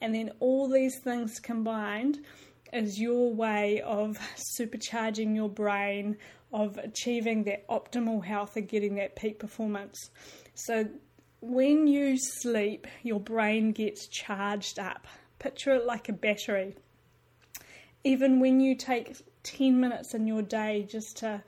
And 0.00 0.14
then 0.14 0.32
all 0.40 0.68
these 0.68 0.98
things 0.98 1.38
combined 1.38 2.20
is 2.72 2.98
your 2.98 3.32
way 3.32 3.82
of 3.82 4.18
supercharging 4.58 5.36
your 5.36 5.50
brain, 5.50 6.16
of 6.52 6.78
achieving 6.78 7.44
that 7.44 7.68
optimal 7.68 8.24
health 8.24 8.56
and 8.56 8.66
getting 8.66 8.96
that 8.96 9.14
peak 9.14 9.38
performance. 9.38 10.10
So, 10.54 10.88
when 11.42 11.86
you 11.86 12.16
sleep, 12.16 12.86
your 13.02 13.20
brain 13.20 13.72
gets 13.72 14.08
charged 14.08 14.78
up. 14.78 15.06
Picture 15.38 15.74
it 15.74 15.84
like 15.84 16.08
a 16.08 16.14
battery. 16.14 16.74
Even 18.02 18.40
when 18.40 18.58
you 18.58 18.74
take 18.74 19.16
10 19.46 19.80
minutes 19.80 20.14
in 20.14 20.26
your 20.26 20.42
day 20.42 20.86
just 20.88 21.18
to 21.18 21.42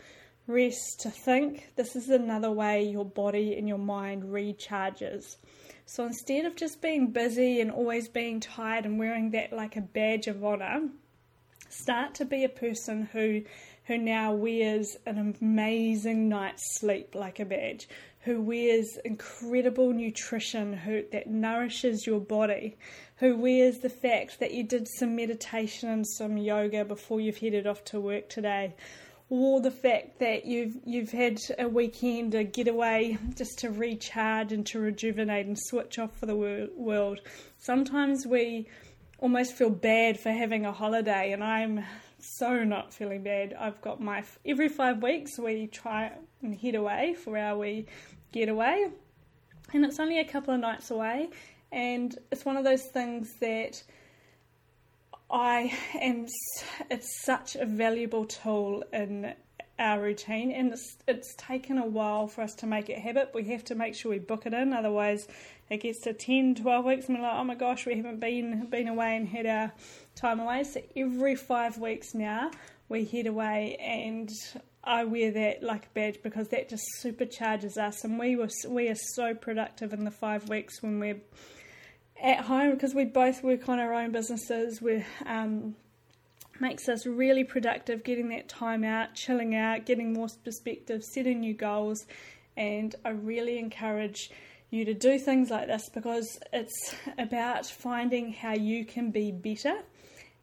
rest, 0.46 1.00
to 1.00 1.10
think, 1.10 1.68
this 1.76 1.94
is 1.94 2.08
another 2.08 2.50
way 2.50 2.82
your 2.82 3.04
body 3.04 3.56
and 3.58 3.68
your 3.68 3.78
mind 3.78 4.22
recharges. 4.24 5.36
So 5.84 6.04
instead 6.04 6.44
of 6.44 6.56
just 6.56 6.80
being 6.80 7.08
busy 7.08 7.60
and 7.60 7.70
always 7.70 8.08
being 8.08 8.40
tired 8.40 8.84
and 8.84 8.98
wearing 8.98 9.30
that 9.32 9.52
like 9.52 9.76
a 9.76 9.80
badge 9.80 10.26
of 10.26 10.44
honor, 10.44 10.88
start 11.68 12.14
to 12.16 12.24
be 12.24 12.44
a 12.44 12.48
person 12.48 13.08
who 13.12 13.42
who 13.88 13.96
now 13.96 14.34
wears 14.34 14.98
an 15.06 15.34
amazing 15.40 16.28
night's 16.28 16.78
sleep 16.78 17.14
like 17.14 17.40
a 17.40 17.44
badge, 17.46 17.88
who 18.20 18.42
wears 18.42 18.98
incredible 19.02 19.94
nutrition 19.94 20.74
who, 20.74 21.02
that 21.10 21.26
nourishes 21.26 22.06
your 22.06 22.20
body, 22.20 22.76
who 23.18 23.36
wears 23.36 23.78
the 23.78 23.88
fact 23.88 24.38
that 24.40 24.52
you 24.52 24.62
did 24.62 24.86
some 24.88 25.16
meditation 25.16 25.88
and 25.88 26.06
some 26.06 26.36
yoga 26.36 26.84
before 26.84 27.20
you've 27.20 27.38
headed 27.38 27.66
off 27.66 27.84
to 27.84 28.00
work 28.00 28.28
today, 28.28 28.74
or 29.30 29.60
the 29.60 29.70
fact 29.70 30.20
that 30.20 30.46
you've 30.46 30.76
you've 30.84 31.10
had 31.10 31.38
a 31.58 31.68
weekend, 31.68 32.34
a 32.34 32.44
getaway, 32.44 33.18
just 33.34 33.58
to 33.58 33.70
recharge 33.70 34.52
and 34.52 34.64
to 34.66 34.78
rejuvenate 34.78 35.46
and 35.46 35.58
switch 35.58 35.98
off 35.98 36.16
for 36.16 36.26
the 36.26 36.70
world. 36.76 37.20
Sometimes 37.58 38.26
we 38.26 38.68
almost 39.18 39.52
feel 39.52 39.70
bad 39.70 40.18
for 40.18 40.30
having 40.30 40.64
a 40.64 40.72
holiday, 40.72 41.32
and 41.32 41.42
I'm 41.42 41.84
so 42.20 42.64
not 42.64 42.94
feeling 42.94 43.22
bad. 43.22 43.54
I've 43.58 43.80
got 43.82 44.00
my 44.00 44.22
every 44.46 44.68
five 44.68 45.02
weeks 45.02 45.38
we 45.38 45.66
try 45.66 46.12
and 46.42 46.58
head 46.58 46.76
away 46.76 47.14
for 47.14 47.36
our 47.36 47.58
wee 47.58 47.86
getaway, 48.32 48.86
and 49.74 49.84
it's 49.84 49.98
only 49.98 50.20
a 50.20 50.24
couple 50.24 50.54
of 50.54 50.60
nights 50.60 50.90
away, 50.90 51.28
and 51.72 52.16
it's 52.30 52.44
one 52.44 52.56
of 52.56 52.64
those 52.64 52.84
things 52.84 53.28
that 53.40 53.82
I 55.30 55.72
am. 56.00 56.26
It's 56.90 57.24
such 57.24 57.56
a 57.56 57.66
valuable 57.66 58.24
tool 58.24 58.84
in 58.92 59.34
our 59.78 60.00
routine, 60.00 60.50
and 60.50 60.72
it's 60.72 60.96
it's 61.06 61.34
taken 61.36 61.78
a 61.78 61.86
while 61.86 62.26
for 62.26 62.42
us 62.42 62.54
to 62.56 62.66
make 62.66 62.88
it 62.88 62.98
habit. 62.98 63.30
We 63.34 63.44
have 63.44 63.64
to 63.64 63.74
make 63.74 63.94
sure 63.94 64.10
we 64.10 64.18
book 64.18 64.46
it 64.46 64.54
in, 64.54 64.72
otherwise 64.72 65.26
it 65.70 65.82
gets 65.82 66.00
to 66.00 66.14
10, 66.14 66.54
12 66.56 66.84
weeks, 66.84 67.06
and 67.08 67.18
we're 67.18 67.24
like, 67.24 67.34
oh 67.34 67.44
my 67.44 67.54
gosh, 67.54 67.84
we 67.86 67.96
haven't 67.96 68.20
been 68.20 68.66
been 68.70 68.88
away 68.88 69.16
and 69.16 69.28
had 69.28 69.46
our 69.46 69.72
time 70.14 70.40
away. 70.40 70.64
So 70.64 70.80
every 70.96 71.36
five 71.36 71.78
weeks 71.78 72.14
now, 72.14 72.50
we 72.88 73.04
head 73.04 73.26
away, 73.26 73.76
and 73.80 74.30
I 74.82 75.04
wear 75.04 75.30
that 75.32 75.62
like 75.62 75.84
a 75.84 75.88
badge 75.94 76.22
because 76.22 76.48
that 76.48 76.70
just 76.70 76.84
supercharges 77.02 77.76
us, 77.76 78.04
and 78.04 78.18
we 78.18 78.36
were 78.36 78.48
we 78.68 78.88
are 78.88 78.96
so 79.14 79.34
productive 79.34 79.92
in 79.92 80.04
the 80.04 80.10
five 80.10 80.48
weeks 80.48 80.82
when 80.82 80.98
we're 80.98 81.20
at 82.22 82.40
home 82.40 82.72
because 82.72 82.94
we 82.94 83.04
both 83.04 83.42
work 83.42 83.68
on 83.68 83.78
our 83.78 83.92
own 83.94 84.12
businesses. 84.12 84.80
We 84.82 85.04
um, 85.26 85.76
makes 86.60 86.88
us 86.88 87.06
really 87.06 87.44
productive, 87.44 88.04
getting 88.04 88.28
that 88.30 88.48
time 88.48 88.84
out, 88.84 89.14
chilling 89.14 89.54
out, 89.54 89.86
getting 89.86 90.12
more 90.12 90.28
perspective, 90.44 91.02
setting 91.04 91.40
new 91.40 91.54
goals, 91.54 92.06
and 92.56 92.94
I 93.04 93.10
really 93.10 93.58
encourage 93.58 94.30
you 94.70 94.84
to 94.84 94.94
do 94.94 95.18
things 95.18 95.50
like 95.50 95.68
this 95.68 95.88
because 95.88 96.38
it's 96.52 96.94
about 97.18 97.66
finding 97.66 98.32
how 98.32 98.52
you 98.52 98.84
can 98.84 99.10
be 99.10 99.32
better. 99.32 99.76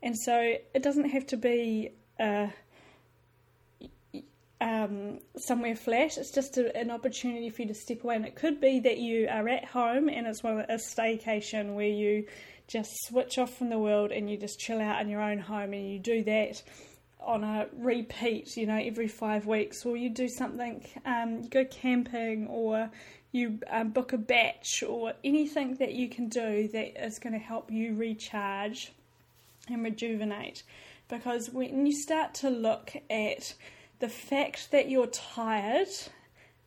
And 0.02 0.18
so 0.18 0.56
it 0.74 0.82
doesn't 0.82 1.10
have 1.10 1.28
to 1.28 1.38
be 1.38 1.92
uh, 2.20 2.48
um, 4.62 5.20
somewhere 5.38 5.76
flat. 5.76 6.18
It's 6.18 6.32
just 6.32 6.58
a, 6.58 6.76
an 6.76 6.92
opportunity 6.92 7.50
for 7.50 7.64
you 7.64 7.68
to 7.70 7.74
step 7.74 8.04
away. 8.04 8.16
And 8.16 8.26
it 8.26 8.36
could 8.36 8.62
be 8.62 8.80
that 8.82 8.98
you 8.98 9.28
are 9.30 9.48
at 9.50 9.66
home 9.66 10.10
and 10.10 10.28
it's 10.28 10.44
one 10.44 10.60
a 10.60 10.76
staycation 10.76 11.76
where 11.76 11.88
you 11.88 12.26
just 12.68 12.92
switch 13.06 13.38
off 13.38 13.58
from 13.58 13.70
the 13.70 13.78
world 13.78 14.12
and 14.12 14.30
you 14.30 14.38
just 14.38 14.60
chill 14.60 14.82
out 14.82 15.02
in 15.02 15.10
your 15.10 15.22
own 15.22 15.40
home 15.40 15.74
and 15.74 15.92
you 15.92 16.00
do 16.00 16.24
that 16.24 16.62
on 17.20 17.44
a 17.44 17.68
repeat, 17.74 18.56
you 18.56 18.68
know, 18.68 18.78
every 18.78 19.08
five 19.08 19.46
weeks, 19.46 19.86
or 19.86 19.98
you 19.98 20.10
do 20.10 20.28
something, 20.28 20.86
um, 21.06 21.42
you 21.42 21.50
go 21.50 21.66
camping, 21.66 22.48
or 22.48 22.90
you 23.32 23.60
um, 23.70 23.90
book 23.90 24.14
a 24.14 24.18
bach 24.18 24.64
or 24.88 25.14
anything 25.24 25.76
that 25.76 25.94
you 25.94 26.08
can 26.08 26.30
do 26.30 26.68
that 26.70 27.04
is 27.04 27.20
going 27.20 27.34
to 27.34 27.40
help 27.40 27.72
you 27.72 27.96
recharge 27.96 28.94
and 29.68 29.84
rejuvenate. 29.84 30.64
Because 31.10 31.50
when 31.50 31.86
you 31.86 31.94
start 31.94 32.36
to 32.36 32.50
look 32.50 32.94
at 33.10 33.54
the 34.00 34.10
fact 34.10 34.72
that 34.72 34.90
you're 34.90 35.08
tired 35.08 35.88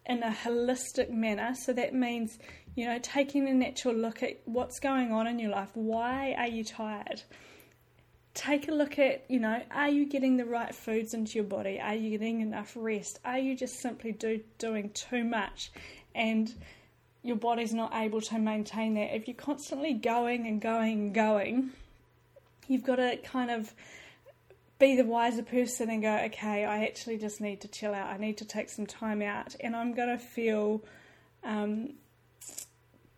in 0.06 0.22
a 0.22 0.30
holistic 0.30 1.10
manner, 1.10 1.54
so 1.54 1.72
that 1.72 1.94
means, 1.94 2.38
you 2.74 2.86
know, 2.86 2.98
taking 3.02 3.48
a 3.48 3.52
natural 3.52 3.94
look 3.94 4.22
at 4.22 4.40
what's 4.44 4.80
going 4.80 5.12
on 5.12 5.26
in 5.26 5.38
your 5.38 5.50
life. 5.50 5.70
Why 5.74 6.34
are 6.38 6.48
you 6.48 6.64
tired? 6.64 7.22
Take 8.34 8.68
a 8.68 8.72
look 8.72 8.98
at, 8.98 9.24
you 9.28 9.40
know, 9.40 9.62
are 9.70 9.88
you 9.88 10.06
getting 10.06 10.36
the 10.36 10.44
right 10.44 10.74
foods 10.74 11.12
into 11.12 11.34
your 11.34 11.44
body? 11.44 11.80
Are 11.80 11.94
you 11.94 12.10
getting 12.10 12.40
enough 12.40 12.72
rest? 12.76 13.18
Are 13.24 13.38
you 13.38 13.56
just 13.56 13.80
simply 13.80 14.12
do, 14.12 14.40
doing 14.58 14.90
too 14.90 15.24
much? 15.24 15.70
and 16.18 16.52
your 17.22 17.36
body's 17.36 17.72
not 17.72 17.94
able 17.94 18.20
to 18.20 18.38
maintain 18.38 18.94
that. 18.94 19.14
If 19.14 19.28
you're 19.28 19.36
constantly 19.36 19.94
going 19.94 20.46
and 20.46 20.60
going 20.60 20.98
and 20.98 21.14
going, 21.14 21.70
you've 22.66 22.84
got 22.84 22.96
to 22.96 23.16
kind 23.18 23.50
of 23.50 23.72
be 24.78 24.96
the 24.96 25.04
wiser 25.04 25.42
person 25.42 25.90
and 25.90 26.02
go, 26.02 26.16
okay, 26.26 26.64
I 26.64 26.84
actually 26.84 27.18
just 27.18 27.40
need 27.40 27.60
to 27.62 27.68
chill 27.68 27.94
out. 27.94 28.10
I 28.10 28.16
need 28.16 28.38
to 28.38 28.44
take 28.44 28.68
some 28.68 28.86
time 28.86 29.22
out, 29.22 29.56
and 29.60 29.74
I'm 29.74 29.92
going 29.92 30.08
to 30.08 30.18
feel 30.18 30.84
um, 31.42 31.94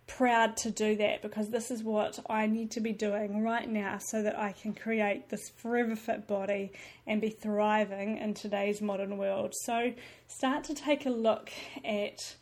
proud 0.07 0.57
to 0.57 0.71
do 0.71 0.97
that 0.97 1.23
because 1.23 1.51
this 1.51 1.71
is 1.71 1.83
what 1.83 2.19
I 2.29 2.47
need 2.47 2.71
to 2.73 2.81
be 2.81 2.93
doing 2.93 3.43
right 3.43 3.69
now 3.69 3.99
so 3.99 4.23
that 4.23 4.39
I 4.39 4.53
can 4.53 4.75
create 4.75 5.29
this 5.29 5.51
forever 5.51 5.97
fit 5.97 6.27
body 6.27 6.73
and 7.07 7.21
be 7.21 7.31
thriving 7.31 8.19
in 8.19 8.35
today's 8.35 8.81
modern 8.81 9.19
world. 9.19 9.55
So, 9.55 9.93
start 10.29 10.65
to 10.65 10.75
take 10.75 11.07
a 11.07 11.11
look 11.11 11.51
at 11.85 12.37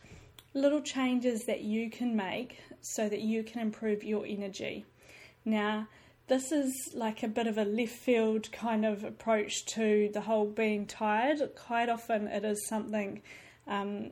little 0.53 0.81
changes 0.81 1.45
that 1.45 1.61
you 1.61 1.89
can 1.89 2.15
make 2.15 2.59
so 2.81 3.07
that 3.07 3.21
you 3.21 3.43
can 3.43 3.61
improve 3.61 4.03
your 4.03 4.25
energy. 4.25 4.85
Now, 5.45 5.87
this 6.29 6.51
is 6.51 6.91
like 6.93 7.23
a 7.23 7.27
bit 7.27 7.47
of 7.47 7.57
a 7.57 7.65
left 7.65 7.91
field 7.91 8.51
kind 8.51 8.85
of 8.85 9.03
approach 9.03 9.65
to 9.65 10.09
the 10.13 10.21
whole 10.21 10.45
being 10.45 10.85
tired. 10.85 11.41
Quite 11.55 11.89
often, 11.89 12.27
it 12.27 12.45
is 12.45 12.67
something 12.67 13.21
um, 13.67 14.11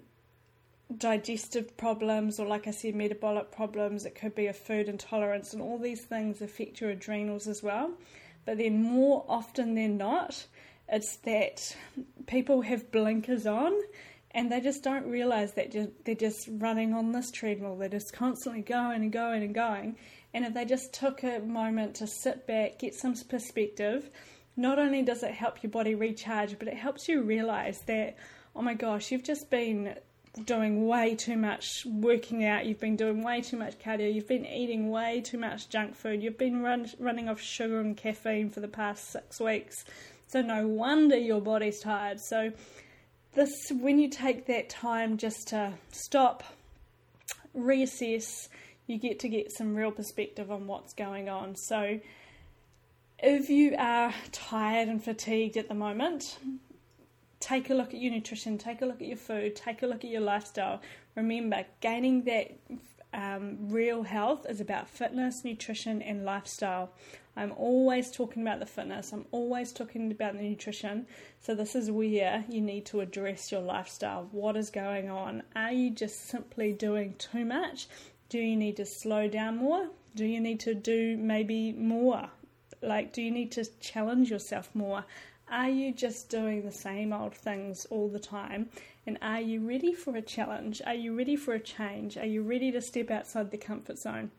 digestive 0.95 1.77
problems, 1.77 2.39
or 2.39 2.47
like 2.47 2.67
I 2.67 2.71
said, 2.71 2.95
metabolic 2.95 3.51
problems. 3.51 4.05
It 4.05 4.15
could 4.15 4.35
be 4.35 4.47
a 4.47 4.53
food 4.53 4.89
intolerance, 4.89 5.53
and 5.53 5.61
all 5.61 5.77
these 5.77 6.05
things 6.05 6.41
affect 6.41 6.81
your 6.81 6.89
adrenals 6.89 7.47
as 7.47 7.63
well. 7.63 7.91
But 8.45 8.57
then, 8.57 8.81
more 8.81 9.23
often 9.29 9.75
than 9.75 9.97
not, 9.97 10.47
it's 10.89 11.17
that 11.17 11.75
people 12.25 12.61
have 12.61 12.91
blinkers 12.91 13.45
on 13.45 13.73
and 14.31 14.51
they 14.51 14.61
just 14.61 14.83
don't 14.83 15.07
realize 15.07 15.53
that 15.53 15.75
they're 16.05 16.15
just 16.15 16.47
running 16.51 16.93
on 16.93 17.11
this 17.11 17.31
treadmill. 17.31 17.75
They're 17.75 17.89
just 17.89 18.13
constantly 18.13 18.61
going 18.61 19.01
and 19.01 19.11
going 19.11 19.41
and 19.41 19.55
going. 19.55 19.95
And 20.37 20.45
if 20.45 20.53
they 20.53 20.65
just 20.65 20.93
took 20.93 21.23
a 21.23 21.39
moment 21.39 21.95
to 21.95 22.05
sit 22.05 22.45
back, 22.45 22.77
get 22.77 22.93
some 22.93 23.15
perspective, 23.15 24.07
not 24.55 24.77
only 24.77 25.01
does 25.01 25.23
it 25.23 25.31
help 25.31 25.63
your 25.63 25.71
body 25.71 25.95
recharge, 25.95 26.59
but 26.59 26.67
it 26.67 26.75
helps 26.75 27.07
you 27.07 27.23
realize 27.23 27.79
that, 27.87 28.17
oh 28.55 28.61
my 28.61 28.75
gosh, 28.75 29.11
you've 29.11 29.23
just 29.23 29.49
been 29.49 29.95
doing 30.45 30.85
way 30.85 31.15
too 31.15 31.37
much 31.37 31.65
working 31.87 32.45
out, 32.45 32.67
you've 32.67 32.79
been 32.79 32.95
doing 32.95 33.23
way 33.23 33.41
too 33.41 33.57
much 33.57 33.79
cardio, 33.79 34.13
you've 34.13 34.27
been 34.27 34.45
eating 34.45 34.91
way 34.91 35.21
too 35.21 35.39
much 35.39 35.69
junk 35.69 35.95
food, 35.95 36.21
you've 36.21 36.37
been 36.37 36.61
run, 36.61 36.87
running 36.99 37.29
off 37.29 37.41
sugar 37.41 37.79
and 37.79 37.97
caffeine 37.97 38.51
for 38.51 38.59
the 38.59 38.67
past 38.67 39.09
six 39.09 39.39
weeks. 39.39 39.85
So, 40.27 40.43
no 40.43 40.67
wonder 40.67 41.17
your 41.17 41.41
body's 41.41 41.79
tired. 41.79 42.19
So, 42.19 42.51
this 43.33 43.71
when 43.71 43.97
you 43.97 44.07
take 44.07 44.45
that 44.45 44.69
time 44.69 45.17
just 45.17 45.47
to 45.47 45.73
stop, 45.91 46.43
reassess, 47.57 48.49
you 48.87 48.97
get 48.97 49.19
to 49.19 49.29
get 49.29 49.51
some 49.51 49.75
real 49.75 49.91
perspective 49.91 50.49
on 50.49 50.65
what's 50.65 50.93
going 50.93 51.29
on. 51.29 51.55
So, 51.55 51.99
if 53.19 53.49
you 53.49 53.75
are 53.77 54.13
tired 54.31 54.87
and 54.87 55.03
fatigued 55.03 55.57
at 55.57 55.67
the 55.67 55.73
moment, 55.73 56.37
take 57.39 57.69
a 57.69 57.73
look 57.73 57.93
at 57.93 57.99
your 57.99 58.11
nutrition, 58.11 58.57
take 58.57 58.81
a 58.81 58.85
look 58.85 59.01
at 59.01 59.07
your 59.07 59.17
food, 59.17 59.55
take 59.55 59.83
a 59.83 59.87
look 59.87 60.03
at 60.03 60.09
your 60.09 60.21
lifestyle. 60.21 60.81
Remember, 61.15 61.65
gaining 61.81 62.23
that 62.23 62.57
um, 63.13 63.57
real 63.69 64.03
health 64.03 64.45
is 64.49 64.61
about 64.61 64.89
fitness, 64.89 65.43
nutrition, 65.43 66.01
and 66.01 66.25
lifestyle. 66.25 66.91
I'm 67.35 67.53
always 67.55 68.09
talking 68.09 68.41
about 68.41 68.59
the 68.59 68.65
fitness, 68.65 69.11
I'm 69.13 69.25
always 69.31 69.71
talking 69.71 70.11
about 70.11 70.33
the 70.37 70.41
nutrition. 70.43 71.05
So, 71.39 71.53
this 71.53 71.75
is 71.75 71.91
where 71.91 72.45
you 72.47 72.61
need 72.61 72.85
to 72.87 73.01
address 73.01 73.51
your 73.51 73.61
lifestyle. 73.61 74.27
What 74.31 74.55
is 74.55 74.69
going 74.69 75.09
on? 75.09 75.43
Are 75.55 75.71
you 75.71 75.91
just 75.91 76.27
simply 76.29 76.71
doing 76.71 77.15
too 77.17 77.45
much? 77.45 77.87
Do 78.29 78.39
you 78.39 78.55
need 78.55 78.77
to 78.77 78.85
slow 78.85 79.27
down 79.27 79.57
more? 79.57 79.87
Do 80.15 80.25
you 80.25 80.39
need 80.39 80.59
to 80.61 80.73
do 80.73 81.17
maybe 81.17 81.71
more? 81.71 82.29
Like, 82.81 83.13
do 83.13 83.21
you 83.21 83.31
need 83.31 83.51
to 83.53 83.65
challenge 83.79 84.29
yourself 84.29 84.69
more? 84.73 85.05
Are 85.49 85.69
you 85.69 85.93
just 85.93 86.29
doing 86.29 86.63
the 86.63 86.71
same 86.71 87.13
old 87.13 87.33
things 87.33 87.85
all 87.89 88.09
the 88.09 88.19
time? 88.19 88.69
And 89.05 89.17
are 89.21 89.39
you 89.39 89.65
ready 89.65 89.93
for 89.93 90.15
a 90.17 90.21
challenge? 90.21 90.81
Are 90.85 90.93
you 90.93 91.17
ready 91.17 91.37
for 91.37 91.53
a 91.53 91.59
change? 91.59 92.17
Are 92.17 92.25
you 92.25 92.43
ready 92.43 92.71
to 92.71 92.81
step 92.81 93.09
outside 93.09 93.51
the 93.51 93.57
comfort 93.57 93.97
zone? 93.97 94.31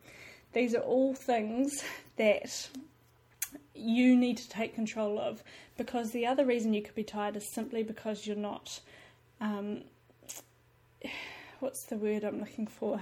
These 0.53 0.75
are 0.75 0.81
all 0.81 1.15
things 1.15 1.83
that 2.17 2.69
you 3.75 4.17
need 4.17 4.37
to 4.39 4.49
take 4.49 4.75
control 4.75 5.19
of 5.19 5.43
because 5.79 6.11
the 6.11 6.27
other 6.27 6.45
reason 6.45 6.75
you 6.75 6.83
could 6.83 6.95
be 6.95 7.05
tired 7.05 7.37
is 7.37 7.55
simply 7.55 7.83
because 7.83 8.27
you're 8.27 8.37
not. 8.37 8.81
Um, 9.41 9.85
what's 11.61 11.85
the 11.85 11.97
word 11.97 12.25
I'm 12.25 12.41
looking 12.41 12.67
for? 12.67 13.01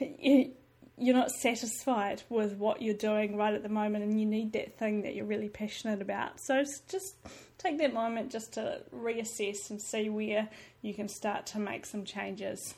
You, 0.00 0.52
you're 1.00 1.16
not 1.16 1.30
satisfied 1.30 2.22
with 2.28 2.56
what 2.56 2.82
you're 2.82 2.94
doing 2.94 3.36
right 3.36 3.54
at 3.54 3.62
the 3.62 3.70
moment 3.70 4.04
and 4.04 4.20
you 4.20 4.26
need 4.26 4.52
that 4.52 4.78
thing 4.78 5.02
that 5.02 5.14
you're 5.14 5.24
really 5.24 5.48
passionate 5.48 6.02
about. 6.02 6.38
So 6.40 6.62
just 6.88 7.16
take 7.56 7.78
that 7.78 7.94
moment 7.94 8.30
just 8.30 8.52
to 8.54 8.82
reassess 8.94 9.70
and 9.70 9.80
see 9.80 10.10
where 10.10 10.48
you 10.82 10.92
can 10.92 11.08
start 11.08 11.46
to 11.46 11.58
make 11.58 11.86
some 11.86 12.04
changes. 12.04 12.74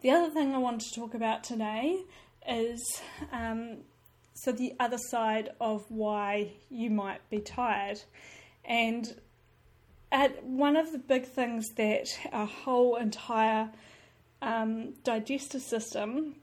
The 0.00 0.10
other 0.10 0.30
thing 0.30 0.54
I 0.54 0.58
want 0.58 0.80
to 0.80 0.94
talk 0.94 1.12
about 1.12 1.44
today 1.44 2.00
is 2.48 3.02
um, 3.32 3.78
so 4.32 4.52
the 4.52 4.74
other 4.78 4.98
side 4.98 5.50
of 5.60 5.84
why 5.88 6.52
you 6.70 6.90
might 6.90 7.28
be 7.28 7.40
tired. 7.40 8.00
And 8.64 9.20
at 10.12 10.44
one 10.44 10.76
of 10.76 10.92
the 10.92 10.98
big 10.98 11.26
things 11.26 11.66
that 11.76 12.06
our 12.32 12.46
whole 12.46 12.96
entire 12.96 13.70
um, 14.42 14.94
digestive 15.04 15.62
system 15.62 16.36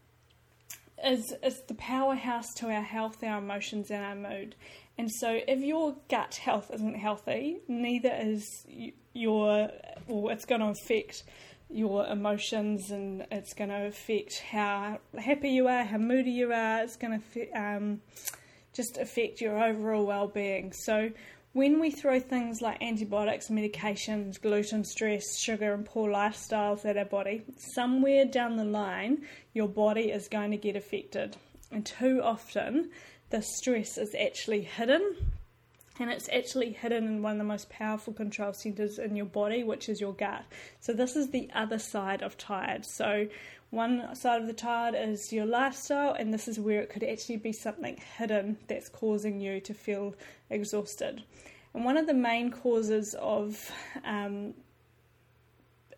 is 1.04 1.34
is 1.44 1.62
the 1.68 1.76
powerhouse 1.76 2.54
to 2.58 2.68
our 2.68 2.82
health, 2.82 3.24
our 3.24 3.40
emotions, 3.40 3.92
and 3.92 4.04
our 4.04 4.16
mood. 4.16 4.56
And 4.98 5.12
so, 5.12 5.40
if 5.48 5.60
your 5.60 5.96
gut 6.10 6.36
health 6.36 6.72
isn't 6.74 6.96
healthy, 6.96 7.58
neither 7.68 8.14
is 8.14 8.66
your, 9.14 9.70
well, 10.08 10.30
it's 10.30 10.46
going 10.46 10.62
to 10.62 10.68
affect 10.68 11.24
your 11.70 12.06
emotions 12.06 12.92
and 12.92 13.26
it's 13.32 13.54
going 13.54 13.72
to 13.72 13.88
affect 13.88 14.40
how 14.40 15.00
happy 15.18 15.50
you 15.50 15.68
are, 15.68 15.84
how 15.84 15.98
moody 15.98 16.32
you 16.32 16.54
are. 16.54 16.84
It's 16.84 16.96
going 16.96 17.22
to 17.34 17.52
um, 17.52 18.02
just 18.74 18.98
affect 18.98 19.42
your 19.42 19.62
overall 19.62 20.06
well 20.06 20.28
being. 20.28 20.72
So, 20.72 21.10
when 21.56 21.80
we 21.80 21.90
throw 21.90 22.20
things 22.20 22.62
like 22.62 22.84
antibiotics, 22.84 23.48
medications, 23.48 24.42
gluten, 24.42 24.84
stress, 24.84 25.40
sugar, 25.40 25.74
and 25.74 25.86
poor 25.86 26.12
lifestyles 26.12 26.84
at 26.84 26.98
our 26.98 27.06
body, 27.06 27.44
somewhere 27.56 28.26
down 28.26 28.58
the 28.58 28.66
line, 28.66 29.26
your 29.54 29.70
body 29.70 30.12
is 30.12 30.28
going 30.28 30.52
to 30.52 30.58
get 30.58 30.76
affected. 30.76 31.38
And 31.72 31.86
too 31.86 32.20
often, 32.22 32.90
the 33.30 33.42
stress 33.42 33.98
is 33.98 34.14
actually 34.14 34.64
hidden. 34.64 35.16
And 35.98 36.12
it's 36.12 36.28
actually 36.28 36.74
hidden 36.74 37.08
in 37.08 37.22
one 37.22 37.32
of 37.32 37.38
the 37.38 37.46
most 37.46 37.70
powerful 37.70 38.12
control 38.12 38.52
centers 38.52 39.00
in 39.00 39.16
your 39.16 39.26
body, 39.26 39.64
which 39.64 39.88
is 39.88 40.02
your 40.02 40.12
gut. 40.12 40.44
So, 40.82 40.92
this 40.92 41.16
is 41.16 41.30
the 41.30 41.50
other 41.56 41.80
side 41.80 42.22
of 42.22 42.38
tired. 42.38 42.86
So, 42.86 43.30
one 43.70 44.14
side 44.16 44.42
of 44.42 44.48
the 44.48 44.54
tired 44.54 44.96
is 44.96 45.34
your 45.34 45.46
lifestyle, 45.46 46.14
and 46.14 46.34
this 46.34 46.48
is 46.48 46.60
where 46.60 46.82
it 46.82 46.90
could 46.90 47.04
actually 47.04 47.38
be 47.38 47.52
something 47.52 47.98
hidden 48.18 48.58
that's 48.68 48.90
causing 48.90 49.42
you 49.42 49.60
to 49.62 49.74
feel 49.74 50.16
exhausted. 50.50 51.24
And 51.76 51.84
one 51.84 51.98
of 51.98 52.08
the 52.08 52.14
main 52.14 52.52
causes 52.52 53.16
of 53.20 53.70
um, 54.06 54.54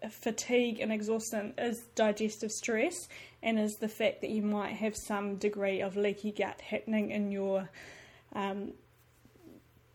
fatigue 0.10 0.80
and 0.80 0.92
exhaustion 0.92 1.54
is 1.56 1.82
digestive 1.94 2.52
stress, 2.52 3.08
and 3.44 3.60
is 3.60 3.76
the 3.76 3.88
fact 3.88 4.22
that 4.22 4.32
you 4.32 4.42
might 4.42 4.74
have 4.74 4.98
some 4.98 5.36
degree 5.36 5.82
of 5.82 5.96
leaky 5.96 6.32
gut 6.32 6.62
happening 6.62 7.12
in 7.12 7.32
your 7.32 7.70
um, 8.34 8.74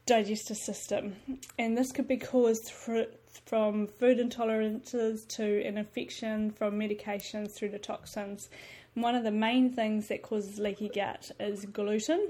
digestive 0.07 0.57
system. 0.57 1.17
And 1.59 1.77
this 1.77 1.91
could 1.91 2.07
be 2.07 2.17
caused 2.17 2.71
from 2.71 3.89
food 3.89 4.19
intolerances 4.19 5.27
to 5.31 5.67
an 5.67 5.79
infection, 5.79 6.53
from 6.53 6.79
medications 6.79 7.55
through 7.55 7.71
to 7.71 7.81
toxins. 7.81 8.51
One 8.95 9.17
of 9.17 9.25
the 9.25 9.33
main 9.33 9.73
things 9.73 10.07
that 10.09 10.23
causes 10.23 10.61
leaky 10.61 10.91
gut 10.91 11.33
is 11.41 11.65
gluten 11.65 12.29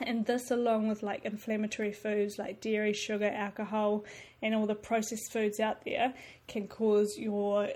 and 0.00 0.26
this, 0.26 0.50
along 0.50 0.88
with 0.88 1.02
like 1.02 1.24
inflammatory 1.24 1.92
foods 1.92 2.38
like 2.38 2.60
dairy, 2.60 2.92
sugar, 2.92 3.30
alcohol, 3.30 4.04
and 4.42 4.54
all 4.54 4.66
the 4.66 4.74
processed 4.74 5.32
foods 5.32 5.60
out 5.60 5.84
there, 5.84 6.14
can 6.48 6.66
cause 6.66 7.16
your 7.16 7.68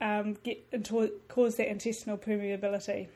um, 0.00 0.34
get 0.42 0.66
into, 0.72 1.10
cause 1.28 1.56
that 1.56 1.68
intestinal 1.68 2.18
permeability. 2.18 3.08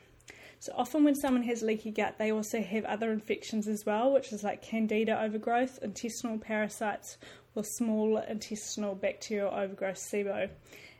So 0.59 0.73
often, 0.75 1.03
when 1.03 1.15
someone 1.15 1.41
has 1.43 1.63
leaky 1.63 1.89
gut, 1.89 2.19
they 2.19 2.31
also 2.31 2.61
have 2.61 2.85
other 2.85 3.11
infections 3.11 3.67
as 3.67 3.83
well, 3.83 4.13
which 4.13 4.31
is 4.31 4.43
like 4.43 4.61
candida 4.61 5.19
overgrowth, 5.19 5.79
intestinal 5.81 6.37
parasites, 6.37 7.17
or 7.55 7.63
small 7.63 8.17
intestinal 8.17 8.93
bacterial 8.93 9.51
overgrowth 9.51 9.97
SIBO. 9.97 10.49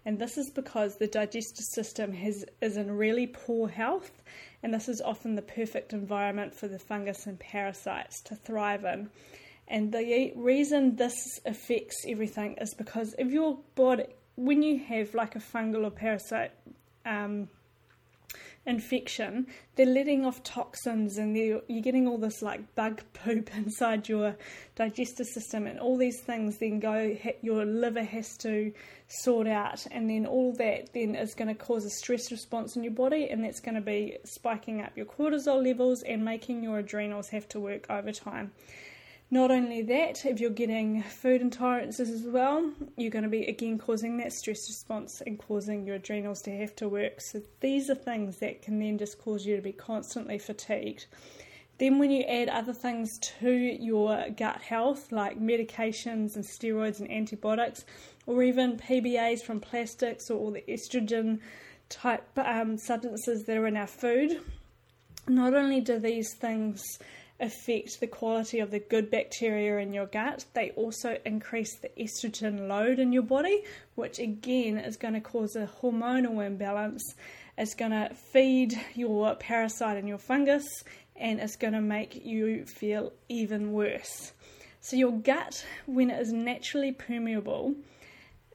And 0.05 0.17
this 0.17 0.37
is 0.37 0.49
because 0.49 0.97
the 0.97 1.07
digestive 1.07 1.65
system 1.73 2.11
has, 2.13 2.43
is 2.61 2.77
in 2.77 2.91
really 2.91 3.27
poor 3.27 3.67
health 3.67 4.11
and 4.63 4.73
this 4.73 4.89
is 4.89 5.01
often 5.01 5.35
the 5.35 5.41
perfect 5.41 5.93
environment 5.93 6.53
for 6.53 6.67
the 6.67 6.79
fungus 6.79 7.25
and 7.25 7.39
parasites 7.39 8.21
to 8.21 8.35
thrive 8.35 8.85
in. 8.85 9.09
And 9.67 9.91
the 9.91 10.33
reason 10.35 10.95
this 10.95 11.39
affects 11.45 12.03
everything 12.07 12.57
is 12.59 12.73
because 12.73 13.15
if 13.17 13.31
your 13.31 13.59
body, 13.75 14.05
when 14.35 14.61
you 14.61 14.79
have 14.79 15.13
like 15.13 15.35
a 15.35 15.39
fungal 15.39 15.85
or 15.85 15.91
parasite 15.91 16.51
um, 17.05 17.47
infection, 18.65 19.47
they're 19.75 19.85
letting 19.85 20.25
off 20.25 20.43
toxins 20.43 21.17
and 21.17 21.35
you're 21.35 21.61
getting 21.81 22.07
all 22.07 22.17
this 22.17 22.41
like 22.41 22.75
bug 22.75 23.01
poop 23.13 23.49
inside 23.55 24.07
your 24.07 24.35
digestive 24.75 25.27
system, 25.27 25.67
and 25.67 25.79
all 25.79 25.97
these 25.97 26.21
things 26.21 26.57
then 26.59 26.79
go, 26.79 27.15
your 27.41 27.65
liver 27.65 28.03
has 28.03 28.37
to 28.37 28.71
sort 29.07 29.47
out, 29.47 29.85
and 29.91 30.09
then 30.09 30.25
all 30.25 30.53
that 30.53 30.93
then 30.93 31.15
is 31.15 31.33
going 31.33 31.47
to 31.47 31.55
cause 31.55 31.85
a 31.85 31.89
stress 31.89 32.31
response 32.31 32.75
in 32.75 32.83
your 32.83 32.93
body, 32.93 33.29
and 33.29 33.43
that's 33.43 33.59
going 33.59 33.75
to 33.75 33.81
be 33.81 34.17
spiking 34.23 34.81
up 34.81 34.95
your 34.95 35.05
cortisol 35.05 35.63
levels 35.63 36.03
and 36.03 36.23
making 36.23 36.63
your 36.63 36.79
adrenals 36.79 37.29
have 37.29 37.47
to 37.49 37.59
work 37.59 37.85
overtime. 37.89 38.51
Not 39.33 39.49
only 39.49 39.81
that, 39.83 40.25
if 40.25 40.41
you're 40.41 40.49
getting 40.49 41.03
food 41.03 41.41
intolerances 41.41 42.13
as 42.13 42.23
well, 42.23 42.69
you're 42.97 43.09
going 43.09 43.23
to 43.23 43.29
be 43.29 43.45
again 43.45 43.77
causing 43.77 44.17
that 44.17 44.33
stress 44.33 44.67
response 44.67 45.21
and 45.25 45.39
causing 45.39 45.87
your 45.87 45.95
adrenals 45.95 46.41
to 46.41 46.51
have 46.57 46.75
to 46.75 46.89
work. 46.89 47.21
So, 47.21 47.41
these 47.61 47.89
are 47.89 47.95
things 47.95 48.39
that 48.39 48.61
can 48.61 48.77
then 48.79 48.97
just 48.97 49.19
cause 49.19 49.45
you 49.45 49.55
to 49.55 49.61
be 49.61 49.71
constantly 49.71 50.37
fatigued. 50.37 51.05
Then, 51.77 51.97
when 51.97 52.11
you 52.11 52.23
add 52.23 52.49
other 52.49 52.73
things 52.73 53.09
to 53.39 53.49
your 53.49 54.29
gut 54.31 54.61
health, 54.61 55.13
like 55.13 55.39
medications 55.39 56.35
and 56.35 56.43
steroids 56.43 56.99
and 56.99 57.09
antibiotics, 57.09 57.85
or 58.25 58.43
even 58.43 58.75
PBAs 58.75 59.43
from 59.43 59.61
plastics 59.61 60.29
or 60.29 60.39
all 60.39 60.51
the 60.51 60.65
estrogen 60.67 61.39
type 61.87 62.27
um, 62.37 62.77
substances 62.77 63.45
that 63.45 63.55
are 63.55 63.67
in 63.67 63.77
our 63.77 63.87
food, 63.87 64.41
not 65.29 65.53
only 65.53 65.79
do 65.79 65.99
these 65.99 66.35
things 66.35 66.83
affect 67.41 67.99
the 67.99 68.07
quality 68.07 68.59
of 68.59 68.71
the 68.71 68.79
good 68.79 69.09
bacteria 69.09 69.79
in 69.79 69.93
your 69.93 70.05
gut, 70.05 70.45
they 70.53 70.69
also 70.71 71.17
increase 71.25 71.77
the 71.79 71.89
estrogen 71.97 72.67
load 72.67 72.99
in 72.99 73.11
your 73.11 73.23
body, 73.23 73.63
which 73.95 74.19
again 74.19 74.77
is 74.77 74.95
going 74.95 75.15
to 75.15 75.21
cause 75.21 75.55
a 75.55 75.69
hormonal 75.81 76.45
imbalance. 76.45 77.03
It's 77.57 77.73
going 77.73 77.91
to 77.91 78.13
feed 78.13 78.79
your 78.93 79.35
parasite 79.35 79.97
and 79.97 80.07
your 80.07 80.17
fungus, 80.17 80.65
and 81.15 81.39
it's 81.39 81.55
going 81.55 81.73
to 81.73 81.81
make 81.81 82.25
you 82.25 82.65
feel 82.65 83.11
even 83.27 83.73
worse. 83.73 84.31
So, 84.79 84.95
your 84.95 85.11
gut, 85.11 85.65
when 85.85 86.09
it 86.09 86.19
is 86.19 86.31
naturally 86.31 86.91
permeable, 86.91 87.75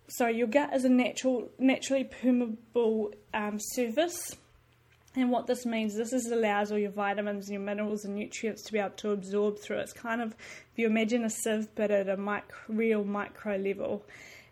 so 0.09 0.29
your 0.29 0.46
gut 0.46 0.72
is 0.75 0.85
a 0.85 0.88
natural, 0.88 1.49
naturally 1.59 2.05
permeable 2.05 3.12
um, 3.35 3.59
surface. 3.59 4.37
And 5.16 5.31
what 5.31 5.46
this 5.46 5.64
means, 5.64 5.96
this 5.96 6.12
is 6.12 6.31
allows 6.31 6.70
all 6.70 6.79
your 6.79 6.90
vitamins, 6.90 7.46
and 7.46 7.55
your 7.55 7.62
minerals, 7.62 8.05
and 8.05 8.14
nutrients 8.14 8.62
to 8.64 8.72
be 8.72 8.79
able 8.79 8.90
to 8.90 9.12
absorb 9.12 9.59
through. 9.59 9.79
It's 9.79 9.94
kind 9.94 10.20
of, 10.20 10.33
if 10.33 10.76
you 10.76 10.87
imagine 10.87 11.24
a 11.24 11.31
sieve, 11.31 11.68
but 11.74 11.90
at 11.90 12.11
a 12.11 12.18
micro, 12.18 12.57
real 12.68 13.02
micro 13.02 13.57
level. 13.57 14.05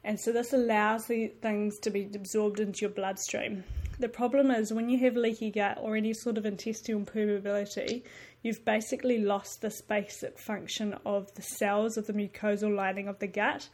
And 0.03 0.19
so 0.19 0.33
this 0.33 0.55
allows 0.55 1.07
the 1.07 1.29
things 1.43 1.79
to 1.81 1.91
be 1.91 2.09
absorbed 2.15 2.61
into 2.61 2.81
your 2.81 2.91
bloodstream. 2.91 3.65
The 3.99 4.09
problem 4.09 4.51
is 4.51 4.73
when 4.73 4.89
you 4.89 4.99
have 5.01 5.17
leaky 5.17 5.51
gut 5.51 5.79
or 5.81 5.97
any 5.97 6.15
sort 6.15 6.39
of 6.39 6.47
intestinal 6.47 7.03
permeability, 7.03 8.03
you've 8.43 8.65
basically 8.65 9.19
lost 9.19 9.61
this 9.61 9.83
basic 9.83 10.39
function 10.39 10.97
of 11.07 11.33
the 11.35 11.43
cells 11.43 11.97
of 11.97 12.07
the 12.07 12.13
mucosal 12.13 12.75
lining 12.75 13.07
of 13.07 13.19
the 13.19 13.27
gut 13.27 13.69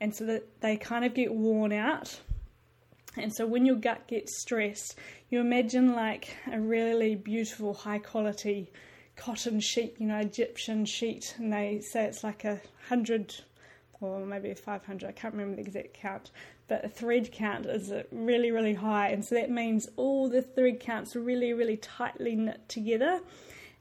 and 0.00 0.14
so 0.14 0.24
that 0.26 0.60
they 0.60 0.76
kind 0.76 1.04
of 1.04 1.14
get 1.14 1.32
worn 1.32 1.72
out. 1.72 2.20
And 3.16 3.34
so 3.34 3.46
when 3.46 3.66
your 3.66 3.76
gut 3.76 4.06
gets 4.06 4.40
stressed, 4.40 4.96
you 5.30 5.40
imagine 5.40 5.94
like 5.94 6.36
a 6.50 6.60
really 6.60 7.14
beautiful, 7.16 7.74
high 7.74 7.98
quality 7.98 8.70
cotton 9.16 9.60
sheet, 9.60 9.96
you 9.98 10.06
know, 10.06 10.18
Egyptian 10.18 10.84
sheet, 10.84 11.34
and 11.38 11.52
they 11.52 11.80
say 11.80 12.04
it's 12.04 12.24
like 12.24 12.44
a 12.44 12.60
hundred 12.88 13.34
or 14.00 14.24
maybe 14.24 14.54
500, 14.54 15.06
I 15.06 15.12
can't 15.12 15.34
remember 15.34 15.56
the 15.56 15.62
exact 15.62 15.92
count, 15.92 16.30
but 16.68 16.82
the 16.82 16.88
thread 16.88 17.30
count 17.32 17.66
is 17.66 17.92
really, 18.10 18.50
really 18.50 18.72
high, 18.72 19.10
and 19.10 19.22
so 19.22 19.34
that 19.34 19.50
means 19.50 19.88
all 19.96 20.28
the 20.28 20.40
thread 20.40 20.80
counts 20.80 21.14
are 21.14 21.20
really, 21.20 21.52
really 21.52 21.76
tightly 21.76 22.34
knit 22.34 22.66
together. 22.68 23.20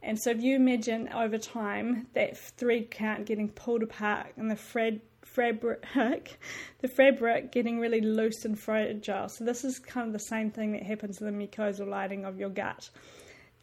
And 0.01 0.19
so 0.19 0.31
if 0.31 0.41
you 0.41 0.55
imagine 0.55 1.09
over 1.09 1.37
time 1.37 2.07
that 2.13 2.37
thread 2.37 2.91
count 2.91 3.25
getting 3.25 3.49
pulled 3.49 3.83
apart 3.83 4.27
and 4.37 4.49
the 4.49 4.55
thread 4.55 5.01
fabric, 5.33 5.85
the 6.79 6.87
fabric 6.87 7.51
getting 7.51 7.79
really 7.79 8.01
loose 8.01 8.45
and 8.45 8.59
fragile. 8.59 9.29
So 9.29 9.43
this 9.43 9.63
is 9.63 9.79
kind 9.79 10.07
of 10.07 10.13
the 10.13 10.19
same 10.19 10.51
thing 10.51 10.73
that 10.73 10.83
happens 10.83 11.17
to 11.17 11.25
the 11.25 11.31
mucosal 11.31 11.87
lining 11.87 12.25
of 12.25 12.39
your 12.39 12.49
gut. 12.49 12.89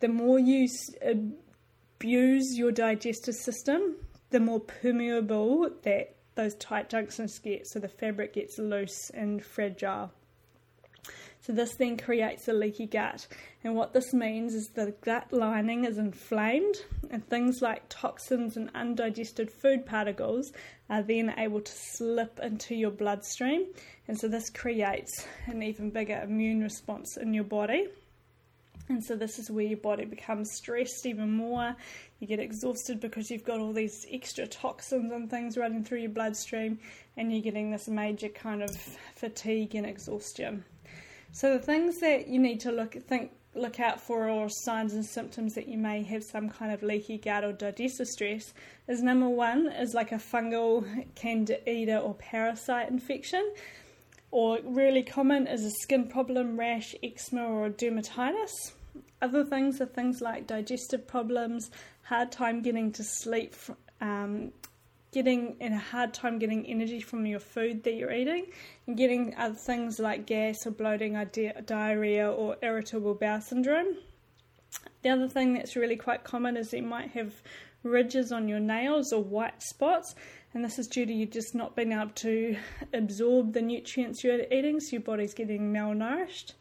The 0.00 0.08
more 0.08 0.38
you 0.38 0.68
abuse 1.02 2.54
your 2.56 2.72
digestive 2.72 3.34
system, 3.34 3.96
the 4.30 4.40
more 4.40 4.60
permeable 4.60 5.70
that 5.82 6.16
those 6.34 6.54
tight 6.56 6.90
junctions 6.90 7.38
get, 7.38 7.66
so 7.66 7.78
the 7.78 7.88
fabric 7.88 8.34
gets 8.34 8.58
loose 8.58 9.10
and 9.14 9.42
fragile. 9.42 10.12
So 11.46 11.52
this 11.52 11.76
then 11.76 11.96
creates 11.96 12.48
a 12.48 12.52
leaky 12.52 12.86
gut. 12.86 13.28
And 13.62 13.76
what 13.76 13.92
this 13.92 14.12
means 14.12 14.52
is 14.52 14.68
the 14.74 14.92
gut 15.02 15.32
lining 15.32 15.84
is 15.84 15.96
inflamed 15.96 16.74
and 17.08 17.24
things 17.28 17.62
like 17.62 17.84
toxins 17.88 18.56
and 18.56 18.68
undigested 18.74 19.52
food 19.52 19.86
particles 19.86 20.50
are 20.88 21.02
then 21.02 21.34
able 21.38 21.60
to 21.60 21.72
slip 21.72 22.38
into 22.42 22.74
your 22.74 22.90
bloodstream. 22.90 23.66
And 24.08 24.18
so 24.18 24.28
this 24.28 24.50
creates 24.50 25.26
an 25.46 25.62
even 25.62 25.90
bigger 25.90 26.20
immune 26.22 26.62
response 26.62 27.16
in 27.16 27.34
your 27.34 27.44
body. 27.44 27.88
And 28.88 29.02
so 29.02 29.16
this 29.16 29.40
is 29.40 29.50
where 29.50 29.64
your 29.64 29.78
body 29.78 30.04
becomes 30.04 30.52
stressed 30.52 31.06
even 31.06 31.32
more. 31.32 31.74
You 32.20 32.28
get 32.28 32.38
exhausted 32.38 33.00
because 33.00 33.30
you've 33.30 33.44
got 33.44 33.58
all 33.58 33.72
these 33.72 34.06
extra 34.12 34.46
toxins 34.46 35.10
and 35.10 35.28
things 35.28 35.56
running 35.56 35.82
through 35.82 36.02
your 36.02 36.10
bloodstream, 36.10 36.78
and 37.16 37.32
you're 37.32 37.42
getting 37.42 37.72
this 37.72 37.88
major 37.88 38.28
kind 38.28 38.62
of 38.62 38.70
fatigue 39.16 39.74
and 39.74 39.86
exhaustion. 39.86 40.64
So 41.32 41.52
the 41.54 41.64
things 41.64 41.98
that 41.98 42.28
you 42.28 42.38
need 42.38 42.60
to 42.60 42.70
look 42.70 42.94
at 42.94 43.02
think 43.08 43.32
look 43.56 43.80
out 43.80 44.00
for 44.00 44.28
or 44.28 44.48
signs 44.48 44.94
and 44.94 45.04
symptoms 45.04 45.54
that 45.54 45.68
you 45.68 45.78
may 45.78 46.02
have 46.02 46.22
some 46.22 46.48
kind 46.48 46.72
of 46.72 46.82
leaky 46.82 47.18
gut 47.18 47.44
or 47.44 47.52
digestive 47.52 48.06
stress 48.06 48.52
is 48.88 49.02
number 49.02 49.28
one 49.28 49.66
is 49.66 49.94
like 49.94 50.12
a 50.12 50.16
fungal 50.16 50.84
candida 51.14 51.98
or 51.98 52.14
parasite 52.14 52.90
infection. 52.90 53.54
Or 54.30 54.58
really 54.64 55.02
common 55.02 55.46
is 55.46 55.64
a 55.64 55.70
skin 55.70 56.08
problem 56.08 56.58
rash 56.58 56.94
eczema 57.02 57.46
or 57.46 57.70
dermatitis. 57.70 58.50
Other 59.22 59.44
things 59.44 59.80
are 59.80 59.86
things 59.86 60.20
like 60.20 60.46
digestive 60.46 61.06
problems 61.06 61.70
hard 62.06 62.30
time 62.30 62.62
getting 62.62 62.92
to 62.92 63.02
sleep 63.02 63.54
um, 64.00 64.52
getting 65.12 65.56
in 65.60 65.72
a 65.72 65.78
hard 65.78 66.12
time 66.12 66.38
getting 66.38 66.66
energy 66.66 67.00
from 67.00 67.26
your 67.26 67.40
food 67.40 67.82
that 67.84 67.94
you're 67.94 68.12
eating 68.12 68.46
and 68.86 68.96
getting 68.96 69.34
other 69.36 69.54
things 69.54 69.98
like 69.98 70.26
gas 70.26 70.66
or 70.66 70.70
bloating, 70.70 71.14
diarrhea, 71.64 72.30
or 72.30 72.56
irritable 72.62 73.14
bowel 73.14 73.40
syndrome. 73.40 73.96
The 75.02 75.10
other 75.10 75.28
thing 75.28 75.54
that's 75.54 75.76
really 75.76 75.96
quite 75.96 76.24
common 76.24 76.56
is 76.56 76.72
you 76.72 76.82
might 76.82 77.10
have 77.12 77.32
ridges 77.82 78.32
on 78.32 78.48
your 78.48 78.60
nails 78.60 79.12
or 79.12 79.22
white 79.22 79.62
spots, 79.62 80.14
and 80.52 80.64
this 80.64 80.78
is 80.78 80.86
due 80.88 81.06
to 81.06 81.12
you 81.12 81.26
just 81.26 81.54
not 81.54 81.76
being 81.76 81.92
able 81.92 82.10
to 82.10 82.56
absorb 82.92 83.52
the 83.52 83.62
nutrients 83.62 84.24
you're 84.24 84.40
eating, 84.50 84.80
so 84.80 84.92
your 84.92 85.02
body's 85.02 85.34
getting 85.34 85.72
malnourished. 85.72 86.52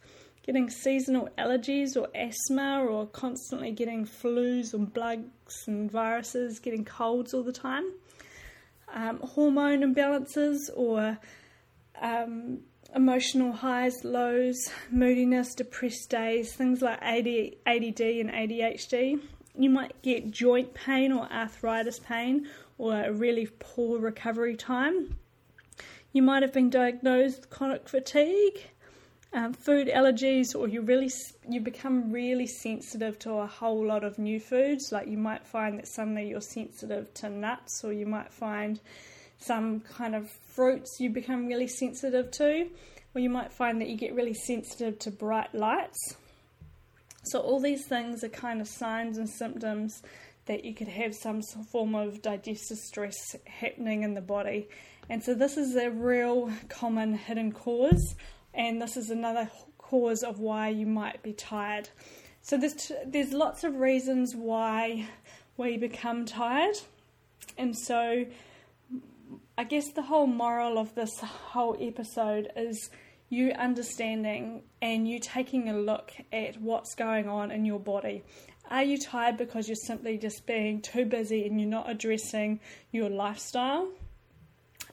Getting 0.46 0.70
seasonal 0.70 1.28
allergies 1.40 1.98
or 1.98 2.08
asthma, 2.14 2.86
or 2.86 3.08
constantly 3.08 3.72
getting 3.72 4.06
flus 4.06 4.76
and 4.76 4.94
bugs 4.94 5.64
and 5.66 5.90
viruses, 5.92 6.60
getting 6.60 6.86
colds 6.86 7.34
all 7.34 7.42
the 7.42 7.52
time 7.52 7.86
um, 8.94 9.20
hormone 9.20 9.82
imbalances 9.82 10.70
or 10.76 11.18
um, 12.02 12.60
emotional 12.96 13.52
highs, 13.52 14.04
lows, 14.04 14.70
moodiness, 14.90 15.54
depressed 15.54 16.10
days, 16.10 16.54
things 16.54 16.82
like 16.82 17.00
AD, 17.02 17.28
ADD 17.66 18.02
and 18.02 18.30
ADHD. 18.30 19.20
You 19.58 19.70
might 19.70 20.02
get 20.02 20.32
joint 20.32 20.74
pain 20.74 21.12
or 21.12 21.32
arthritis 21.32 22.00
pain 22.00 22.48
or 22.78 22.94
a 23.04 23.14
really 23.14 23.48
poor 23.60 24.00
recovery 24.00 24.56
time. 24.56 25.18
You 26.12 26.22
might 26.22 26.44
have 26.44 26.54
been 26.54 26.70
diagnosed 26.70 27.42
with 27.42 27.50
chronic 27.50 27.90
fatigue 27.90 28.62
um, 29.36 29.52
food 29.52 29.88
allergies, 29.88 30.56
or 30.56 30.68
you 30.68 30.82
really 30.82 31.12
you 31.48 31.60
become 31.60 32.12
really 32.12 32.48
sensitive 32.48 33.20
to 33.20 33.34
a 33.34 33.46
whole 33.46 33.86
lot 33.86 34.06
of 34.06 34.18
new 34.18 34.40
foods. 34.40 34.92
Like 34.92 35.08
you 35.08 35.18
might 35.18 35.46
find 35.46 35.78
that 35.78 35.88
suddenly 35.88 36.30
you're 36.30 36.42
sensitive 36.42 37.14
to 37.16 37.30
nuts, 37.30 37.84
or 37.84 37.92
you 37.92 38.06
might 38.06 38.32
find 38.32 38.80
some 39.38 39.82
kind 39.82 40.16
of 40.16 40.32
fruits 40.32 40.98
you 41.00 41.10
become 41.10 41.48
really 41.48 41.68
sensitive 41.68 42.32
to, 42.32 42.70
or 43.14 43.22
you 43.22 43.30
might 43.30 43.52
find 43.52 43.82
that 43.82 43.90
you 43.90 43.98
get 43.98 44.16
really 44.16 44.34
sensitive 44.34 44.98
to 45.00 45.12
bright 45.12 45.54
lights. 45.54 46.16
So 47.26 47.42
all 47.42 47.60
these 47.60 47.86
things 47.86 48.24
are 48.24 48.30
kind 48.30 48.62
of 48.62 48.68
signs 48.70 49.18
and 49.18 49.30
symptoms 49.30 50.02
that 50.46 50.64
you 50.64 50.74
could 50.74 50.88
have 50.88 51.14
some 51.14 51.42
form 51.42 51.94
of 51.94 52.22
digestive 52.22 52.78
stress 52.78 53.36
happening 53.46 54.04
in 54.04 54.14
the 54.14 54.22
body. 54.22 54.70
And 55.10 55.22
so 55.24 55.34
this 55.34 55.58
is 55.58 55.76
a 55.76 55.90
real 55.90 56.52
common 56.70 57.16
hidden 57.16 57.52
cause 57.52 58.16
and 58.56 58.82
this 58.82 58.98
is 58.98 59.10
another 59.10 59.50
cause 59.78 60.24
of 60.24 60.40
why 60.40 60.70
you 60.70 60.86
might 60.86 61.22
be 61.22 61.34
tired. 61.34 61.90
So 62.42 62.58
there's 62.58 62.92
there's 63.06 63.34
lots 63.34 63.64
of 63.64 63.76
reasons 63.76 64.36
why 64.36 65.08
we 65.58 65.78
become 65.78 66.26
tired, 66.26 66.76
and 67.58 67.78
so 67.78 68.26
I 69.58 69.64
guess 69.64 69.92
the 69.92 70.02
whole 70.02 70.28
moral 70.28 70.78
of 70.78 70.96
this 70.96 71.20
whole 71.20 71.78
episode 71.80 72.52
is 72.56 72.90
you 73.30 73.52
understanding 73.52 74.64
and 74.82 75.08
you 75.08 75.20
taking 75.20 75.70
a 75.70 75.78
look 75.78 76.12
at 76.32 76.62
what's 76.62 76.94
going 76.96 77.28
on 77.28 77.52
in 77.52 77.66
your 77.66 77.80
body. 77.80 78.24
Are 78.70 78.84
you 78.84 78.98
tired 78.98 79.38
because 79.38 79.68
you're 79.68 79.76
simply 79.76 80.18
just 80.18 80.46
being 80.46 80.82
too 80.82 81.06
busy 81.06 81.46
and 81.46 81.60
you're 81.60 81.70
not 81.70 81.90
addressing 81.90 82.60
your 82.92 83.10
lifestyle? 83.10 83.90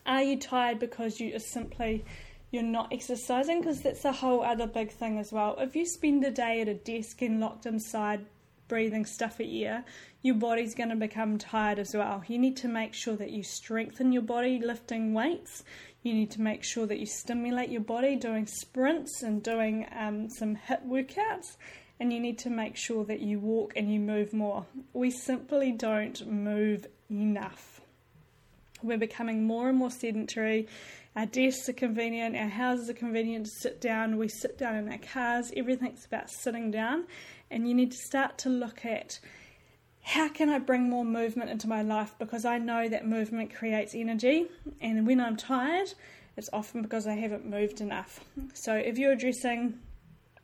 Are 0.04 0.22
you 0.22 0.38
tired 0.38 0.78
because 0.78 1.20
you 1.20 1.34
are 1.34 1.40
simply 1.40 2.04
you're 2.52 2.62
not 2.62 2.92
exercising 2.92 3.60
because 3.60 3.80
that's 3.80 4.04
a 4.04 4.12
whole 4.12 4.42
other 4.42 4.66
big 4.66 4.92
thing 4.92 5.18
as 5.18 5.32
well. 5.32 5.56
If 5.58 5.74
you 5.74 5.86
spend 5.86 6.22
a 6.22 6.30
day 6.30 6.60
at 6.60 6.68
a 6.68 6.74
desk 6.74 7.22
and 7.22 7.40
locked 7.40 7.64
inside 7.64 8.26
breathing 8.68 9.06
stuffy 9.06 9.64
air, 9.64 9.84
your 10.20 10.34
body's 10.34 10.74
going 10.74 10.90
to 10.90 10.96
become 10.96 11.38
tired 11.38 11.78
as 11.78 11.94
well. 11.94 12.22
You 12.28 12.38
need 12.38 12.58
to 12.58 12.68
make 12.68 12.92
sure 12.92 13.16
that 13.16 13.30
you 13.30 13.42
strengthen 13.42 14.12
your 14.12 14.22
body 14.22 14.60
lifting 14.62 15.14
weights. 15.14 15.64
You 16.02 16.12
need 16.12 16.30
to 16.32 16.42
make 16.42 16.62
sure 16.62 16.86
that 16.86 16.98
you 16.98 17.06
stimulate 17.06 17.70
your 17.70 17.80
body 17.80 18.16
doing 18.16 18.46
sprints 18.46 19.22
and 19.22 19.42
doing 19.42 19.86
um, 19.98 20.28
some 20.28 20.56
HIIT 20.56 20.86
workouts. 20.86 21.56
And 22.00 22.12
you 22.12 22.20
need 22.20 22.38
to 22.40 22.50
make 22.50 22.76
sure 22.76 23.04
that 23.06 23.20
you 23.20 23.38
walk 23.38 23.72
and 23.76 23.90
you 23.92 23.98
move 23.98 24.34
more. 24.34 24.66
We 24.92 25.10
simply 25.10 25.72
don't 25.72 26.26
move 26.26 26.86
enough. 27.10 27.80
We're 28.82 28.98
becoming 28.98 29.44
more 29.44 29.68
and 29.68 29.78
more 29.78 29.90
sedentary 29.90 30.66
our 31.14 31.26
desks 31.26 31.68
are 31.68 31.74
convenient, 31.74 32.36
our 32.36 32.48
houses 32.48 32.88
are 32.88 32.94
convenient 32.94 33.46
to 33.46 33.52
sit 33.52 33.80
down, 33.80 34.16
we 34.16 34.28
sit 34.28 34.56
down 34.58 34.76
in 34.76 34.88
our 34.90 34.98
cars, 34.98 35.52
everything's 35.56 36.06
about 36.06 36.30
sitting 36.30 36.70
down. 36.70 37.04
And 37.50 37.68
you 37.68 37.74
need 37.74 37.92
to 37.92 37.98
start 37.98 38.38
to 38.38 38.48
look 38.48 38.84
at 38.86 39.20
how 40.02 40.28
can 40.28 40.48
I 40.48 40.58
bring 40.58 40.88
more 40.88 41.04
movement 41.04 41.50
into 41.50 41.68
my 41.68 41.82
life 41.82 42.14
because 42.18 42.44
I 42.44 42.58
know 42.58 42.88
that 42.88 43.06
movement 43.06 43.54
creates 43.54 43.94
energy, 43.94 44.46
and 44.80 45.06
when 45.06 45.20
I'm 45.20 45.36
tired, 45.36 45.92
it's 46.36 46.50
often 46.52 46.82
because 46.82 47.06
I 47.06 47.14
haven't 47.14 47.46
moved 47.46 47.80
enough. 47.80 48.24
So, 48.54 48.74
if 48.74 48.98
you're 48.98 49.12
addressing 49.12 49.78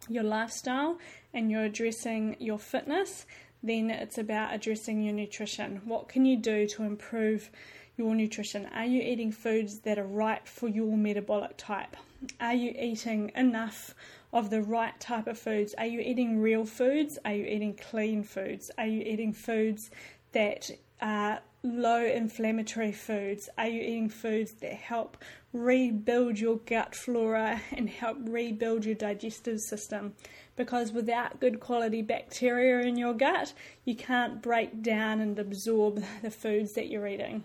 your 0.08 0.22
lifestyle 0.22 0.98
and 1.34 1.50
you're 1.50 1.64
addressing 1.64 2.36
your 2.38 2.58
fitness, 2.58 3.26
then 3.62 3.90
it's 3.90 4.18
about 4.18 4.54
addressing 4.54 5.02
your 5.02 5.14
nutrition. 5.14 5.82
What 5.84 6.08
can 6.08 6.24
you 6.24 6.36
do 6.36 6.66
to 6.68 6.84
improve 6.84 7.50
your 7.98 8.14
nutrition? 8.14 8.66
Are 8.74 8.86
you 8.86 9.02
eating 9.02 9.32
foods 9.32 9.80
that 9.80 9.98
are 9.98 10.06
right 10.06 10.46
for 10.46 10.68
your 10.68 10.96
metabolic 10.96 11.56
type? 11.56 11.96
Are 12.40 12.54
you 12.54 12.72
eating 12.78 13.32
enough 13.34 13.94
of 14.32 14.50
the 14.50 14.62
right 14.62 14.98
type 15.00 15.26
of 15.26 15.38
foods? 15.38 15.74
Are 15.76 15.86
you 15.86 16.00
eating 16.00 16.38
real 16.38 16.64
foods? 16.64 17.18
Are 17.24 17.34
you 17.34 17.44
eating 17.44 17.74
clean 17.74 18.22
foods? 18.22 18.70
Are 18.78 18.86
you 18.86 19.02
eating 19.02 19.32
foods 19.32 19.90
that 20.32 20.70
are 21.00 21.40
low 21.64 22.04
inflammatory 22.04 22.92
foods? 22.92 23.48
Are 23.58 23.66
you 23.66 23.82
eating 23.82 24.08
foods 24.08 24.52
that 24.60 24.74
help 24.74 25.16
rebuild 25.52 26.38
your 26.38 26.58
gut 26.58 26.94
flora 26.94 27.60
and 27.76 27.88
help 27.88 28.18
rebuild 28.20 28.84
your 28.84 28.94
digestive 28.94 29.60
system? 29.60 30.14
Because 30.54 30.92
without 30.92 31.40
good 31.40 31.58
quality 31.58 32.02
bacteria 32.02 32.86
in 32.86 32.96
your 32.96 33.14
gut, 33.14 33.52
you 33.84 33.96
can't 33.96 34.40
break 34.40 34.82
down 34.82 35.20
and 35.20 35.38
absorb 35.38 36.04
the 36.22 36.30
foods 36.30 36.74
that 36.74 36.88
you're 36.88 37.06
eating. 37.06 37.44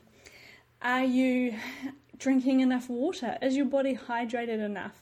Are 0.84 1.06
you 1.06 1.56
drinking 2.18 2.60
enough 2.60 2.90
water? 2.90 3.38
Is 3.42 3.56
your 3.56 3.66
body 3.66 3.96
hydrated 3.96 4.60
enough? 4.60 5.02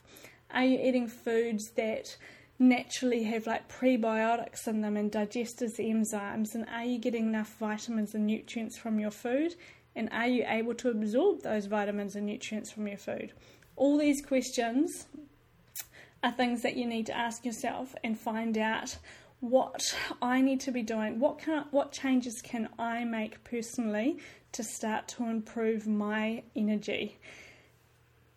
Are 0.52 0.64
you 0.64 0.78
eating 0.78 1.08
foods 1.08 1.72
that 1.72 2.16
naturally 2.56 3.24
have 3.24 3.48
like 3.48 3.68
prebiotics 3.68 4.68
in 4.68 4.80
them 4.80 4.96
and 4.96 5.10
digestive 5.10 5.72
enzymes? 5.78 6.54
And 6.54 6.68
are 6.68 6.84
you 6.84 7.00
getting 7.00 7.26
enough 7.26 7.56
vitamins 7.58 8.14
and 8.14 8.28
nutrients 8.28 8.78
from 8.78 9.00
your 9.00 9.10
food? 9.10 9.56
And 9.96 10.08
are 10.12 10.28
you 10.28 10.44
able 10.46 10.74
to 10.74 10.90
absorb 10.90 11.42
those 11.42 11.66
vitamins 11.66 12.14
and 12.14 12.26
nutrients 12.26 12.70
from 12.70 12.86
your 12.86 12.96
food? 12.98 13.32
All 13.74 13.98
these 13.98 14.24
questions 14.24 15.06
are 16.22 16.30
things 16.30 16.62
that 16.62 16.76
you 16.76 16.86
need 16.86 17.06
to 17.06 17.16
ask 17.16 17.44
yourself 17.44 17.92
and 18.04 18.16
find 18.16 18.56
out 18.56 18.98
what 19.42 19.82
I 20.22 20.40
need 20.40 20.60
to 20.60 20.72
be 20.72 20.82
doing. 20.82 21.20
What 21.20 21.38
can 21.38 21.66
what 21.70 21.92
changes 21.92 22.40
can 22.42 22.70
I 22.78 23.04
make 23.04 23.44
personally 23.44 24.18
to 24.52 24.64
start 24.64 25.08
to 25.08 25.24
improve 25.28 25.86
my 25.86 26.42
energy? 26.56 27.18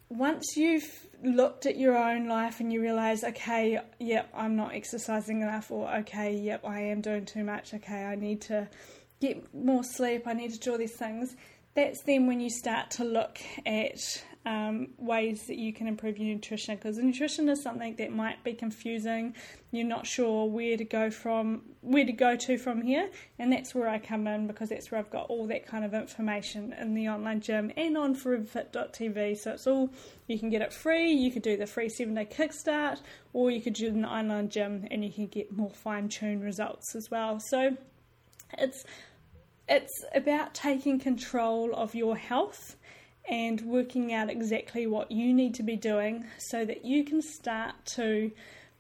once 0.09 0.55
you've 0.55 1.07
looked 1.23 1.65
at 1.65 1.77
your 1.77 1.97
own 1.97 2.27
life 2.27 2.59
and 2.59 2.71
you 2.71 2.81
realize, 2.81 3.23
okay, 3.23 3.79
yep, 3.99 4.29
I'm 4.35 4.55
not 4.55 4.73
exercising 4.73 5.41
enough, 5.41 5.71
or 5.71 5.91
okay, 5.97 6.35
yep, 6.35 6.63
I 6.63 6.81
am 6.81 7.01
doing 7.01 7.25
too 7.25 7.43
much, 7.43 7.73
okay, 7.73 8.03
I 8.03 8.15
need 8.15 8.41
to 8.41 8.69
get 9.19 9.53
more 9.53 9.83
sleep, 9.83 10.27
I 10.27 10.33
need 10.33 10.53
to 10.53 10.59
do 10.59 10.71
all 10.73 10.77
these 10.77 10.95
things, 10.95 11.35
that's 11.73 12.01
then 12.03 12.27
when 12.27 12.39
you 12.39 12.49
start 12.49 12.91
to 12.91 13.03
look 13.03 13.39
at 13.65 14.23
um, 14.45 14.89
ways 14.97 15.47
that 15.47 15.57
you 15.57 15.73
can 15.73 15.87
improve 15.87 16.17
your 16.17 16.27
nutrition 16.27 16.75
because 16.75 16.97
nutrition 16.97 17.49
is 17.49 17.63
something 17.63 17.95
that 17.95 18.11
might 18.11 18.43
be 18.43 18.53
confusing. 18.53 19.35
You're 19.71 19.87
not 19.87 20.05
sure 20.05 20.45
where 20.45 20.77
to 20.77 20.85
go 20.85 21.09
from, 21.09 21.63
where 21.81 22.05
to 22.05 22.11
go 22.11 22.35
to 22.35 22.57
from 22.57 22.81
here, 22.81 23.09
and 23.39 23.51
that's 23.51 23.73
where 23.73 23.89
I 23.89 23.97
come 23.97 24.27
in 24.27 24.45
because 24.45 24.69
that's 24.69 24.91
where 24.91 24.99
I've 24.99 25.09
got 25.09 25.27
all 25.29 25.47
that 25.47 25.65
kind 25.65 25.83
of 25.83 25.93
information 25.93 26.73
in 26.79 26.93
the 26.93 27.09
online 27.09 27.41
gym 27.41 27.71
and 27.75 27.97
on 27.97 28.15
foreverfit.tv. 28.15 29.37
So 29.37 29.51
it's 29.51 29.65
all 29.65 29.89
you 30.27 30.37
can 30.37 30.49
get 30.49 30.61
it 30.61 30.71
free. 30.71 31.11
You 31.11 31.31
could 31.31 31.43
do 31.43 31.57
the 31.57 31.67
free 31.67 31.89
seven 31.89 32.13
day 32.13 32.25
kickstart, 32.25 33.01
or 33.33 33.49
you 33.49 33.61
could 33.61 33.73
do 33.73 33.91
the 33.91 34.07
online 34.07 34.49
gym 34.49 34.87
and 34.91 35.03
you 35.03 35.11
can 35.11 35.25
get 35.27 35.51
more 35.51 35.71
fine 35.71 36.07
tuned 36.07 36.43
results 36.43 36.95
as 36.95 37.09
well. 37.09 37.39
So 37.39 37.77
it's 38.59 38.85
it's 39.67 40.05
about 40.13 40.53
taking 40.53 40.99
control 40.99 41.73
of 41.73 41.95
your 41.95 42.15
health 42.15 42.75
and 43.29 43.61
working 43.61 44.13
out 44.13 44.29
exactly 44.29 44.85
what 44.87 45.11
you 45.11 45.33
need 45.33 45.55
to 45.55 45.63
be 45.63 45.75
doing 45.75 46.25
so 46.37 46.63
that 46.65 46.85
you 46.85 47.03
can 47.03 47.21
start 47.21 47.73
to 47.85 48.31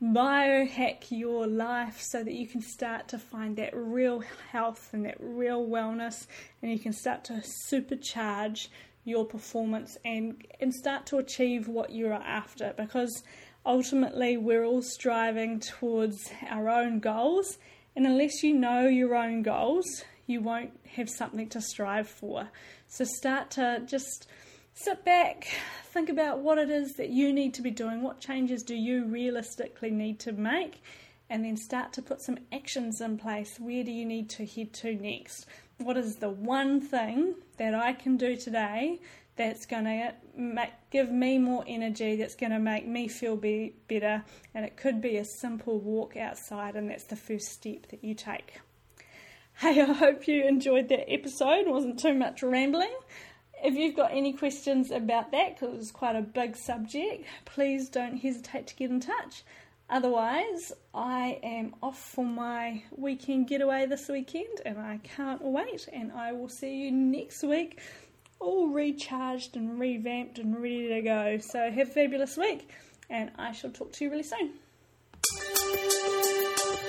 biohack 0.03 1.05
your 1.09 1.47
life 1.47 2.01
so 2.01 2.23
that 2.23 2.33
you 2.33 2.45
can 2.45 2.61
start 2.61 3.07
to 3.07 3.17
find 3.17 3.55
that 3.57 3.71
real 3.73 4.21
health 4.51 4.89
and 4.93 5.05
that 5.05 5.15
real 5.19 5.65
wellness 5.65 6.27
and 6.61 6.71
you 6.71 6.77
can 6.77 6.93
start 6.93 7.23
to 7.23 7.41
supercharge 7.71 8.67
your 9.05 9.23
performance 9.23 9.97
and 10.03 10.45
and 10.59 10.73
start 10.73 11.05
to 11.05 11.17
achieve 11.17 11.67
what 11.67 11.91
you're 11.91 12.13
after. 12.13 12.73
Because 12.75 13.23
ultimately 13.65 14.35
we're 14.35 14.65
all 14.65 14.81
striving 14.81 15.59
towards 15.59 16.31
our 16.49 16.69
own 16.69 16.99
goals 16.99 17.57
and 17.95 18.05
unless 18.05 18.43
you 18.43 18.53
know 18.53 18.87
your 18.87 19.15
own 19.15 19.41
goals 19.41 20.03
you 20.27 20.41
won't 20.41 20.71
have 20.95 21.09
something 21.09 21.49
to 21.49 21.61
strive 21.61 22.07
for. 22.07 22.49
So 22.87 23.05
start 23.05 23.51
to 23.51 23.81
just 23.85 24.27
sit 24.73 25.05
back, 25.05 25.47
think 25.85 26.09
about 26.09 26.39
what 26.39 26.57
it 26.57 26.69
is 26.69 26.95
that 26.95 27.09
you 27.09 27.31
need 27.31 27.53
to 27.53 27.61
be 27.61 27.71
doing, 27.71 28.01
what 28.01 28.19
changes 28.19 28.63
do 28.63 28.75
you 28.75 29.05
realistically 29.05 29.91
need 29.91 30.19
to 30.19 30.31
make, 30.33 30.81
and 31.29 31.45
then 31.45 31.57
start 31.57 31.93
to 31.93 32.01
put 32.01 32.21
some 32.21 32.37
actions 32.51 33.01
in 33.01 33.17
place. 33.17 33.57
Where 33.59 33.83
do 33.83 33.91
you 33.91 34.05
need 34.05 34.29
to 34.31 34.45
head 34.45 34.73
to 34.73 34.95
next? 34.95 35.45
What 35.77 35.97
is 35.97 36.17
the 36.17 36.29
one 36.29 36.81
thing 36.81 37.35
that 37.57 37.73
I 37.73 37.93
can 37.93 38.17
do 38.17 38.35
today 38.35 38.99
that's 39.35 39.65
going 39.65 39.85
to 39.85 40.13
give 40.91 41.11
me 41.11 41.37
more 41.37 41.63
energy, 41.67 42.15
that's 42.15 42.35
going 42.35 42.51
to 42.51 42.59
make 42.59 42.87
me 42.87 43.07
feel 43.07 43.35
be, 43.35 43.75
better? 43.87 44.23
And 44.53 44.65
it 44.65 44.77
could 44.77 45.01
be 45.01 45.17
a 45.17 45.25
simple 45.25 45.79
walk 45.79 46.15
outside, 46.15 46.75
and 46.75 46.89
that's 46.89 47.05
the 47.05 47.15
first 47.15 47.47
step 47.47 47.87
that 47.87 48.03
you 48.03 48.13
take. 48.13 48.59
Hey, 49.57 49.81
I 49.81 49.85
hope 49.85 50.27
you 50.27 50.45
enjoyed 50.45 50.89
that 50.89 51.09
episode. 51.09 51.59
It 51.59 51.69
wasn't 51.69 51.97
too 51.97 52.13
much 52.13 52.43
rambling. 52.43 52.93
If 53.63 53.75
you've 53.75 53.95
got 53.95 54.11
any 54.11 54.33
questions 54.33 54.91
about 54.91 55.31
that, 55.31 55.55
because 55.55 55.73
it 55.73 55.77
was 55.77 55.91
quite 55.91 56.17
a 56.17 56.21
big 56.21 56.57
subject, 56.57 57.25
please 57.45 57.87
don't 57.87 58.17
hesitate 58.17 58.67
to 58.67 58.75
get 58.75 58.89
in 58.89 58.99
touch. 58.99 59.45
Otherwise, 59.89 60.73
I 60.93 61.39
am 61.41 61.73
off 61.81 61.97
for 61.97 62.25
my 62.25 62.83
weekend 62.97 63.47
getaway 63.47 63.85
this 63.85 64.09
weekend 64.09 64.59
and 64.65 64.77
I 64.77 64.99
can't 65.03 65.41
wait. 65.41 65.87
And 65.93 66.11
I 66.11 66.33
will 66.33 66.49
see 66.49 66.75
you 66.75 66.91
next 66.91 67.41
week, 67.41 67.79
all 68.41 68.67
recharged 68.67 69.55
and 69.55 69.79
revamped 69.79 70.37
and 70.37 70.61
ready 70.61 70.89
to 70.89 71.01
go. 71.01 71.37
So, 71.37 71.71
have 71.71 71.87
a 71.87 71.91
fabulous 71.91 72.35
week, 72.35 72.69
and 73.09 73.31
I 73.37 73.53
shall 73.53 73.71
talk 73.71 73.93
to 73.93 74.03
you 74.03 74.11
really 74.11 74.23
soon. 74.23 74.51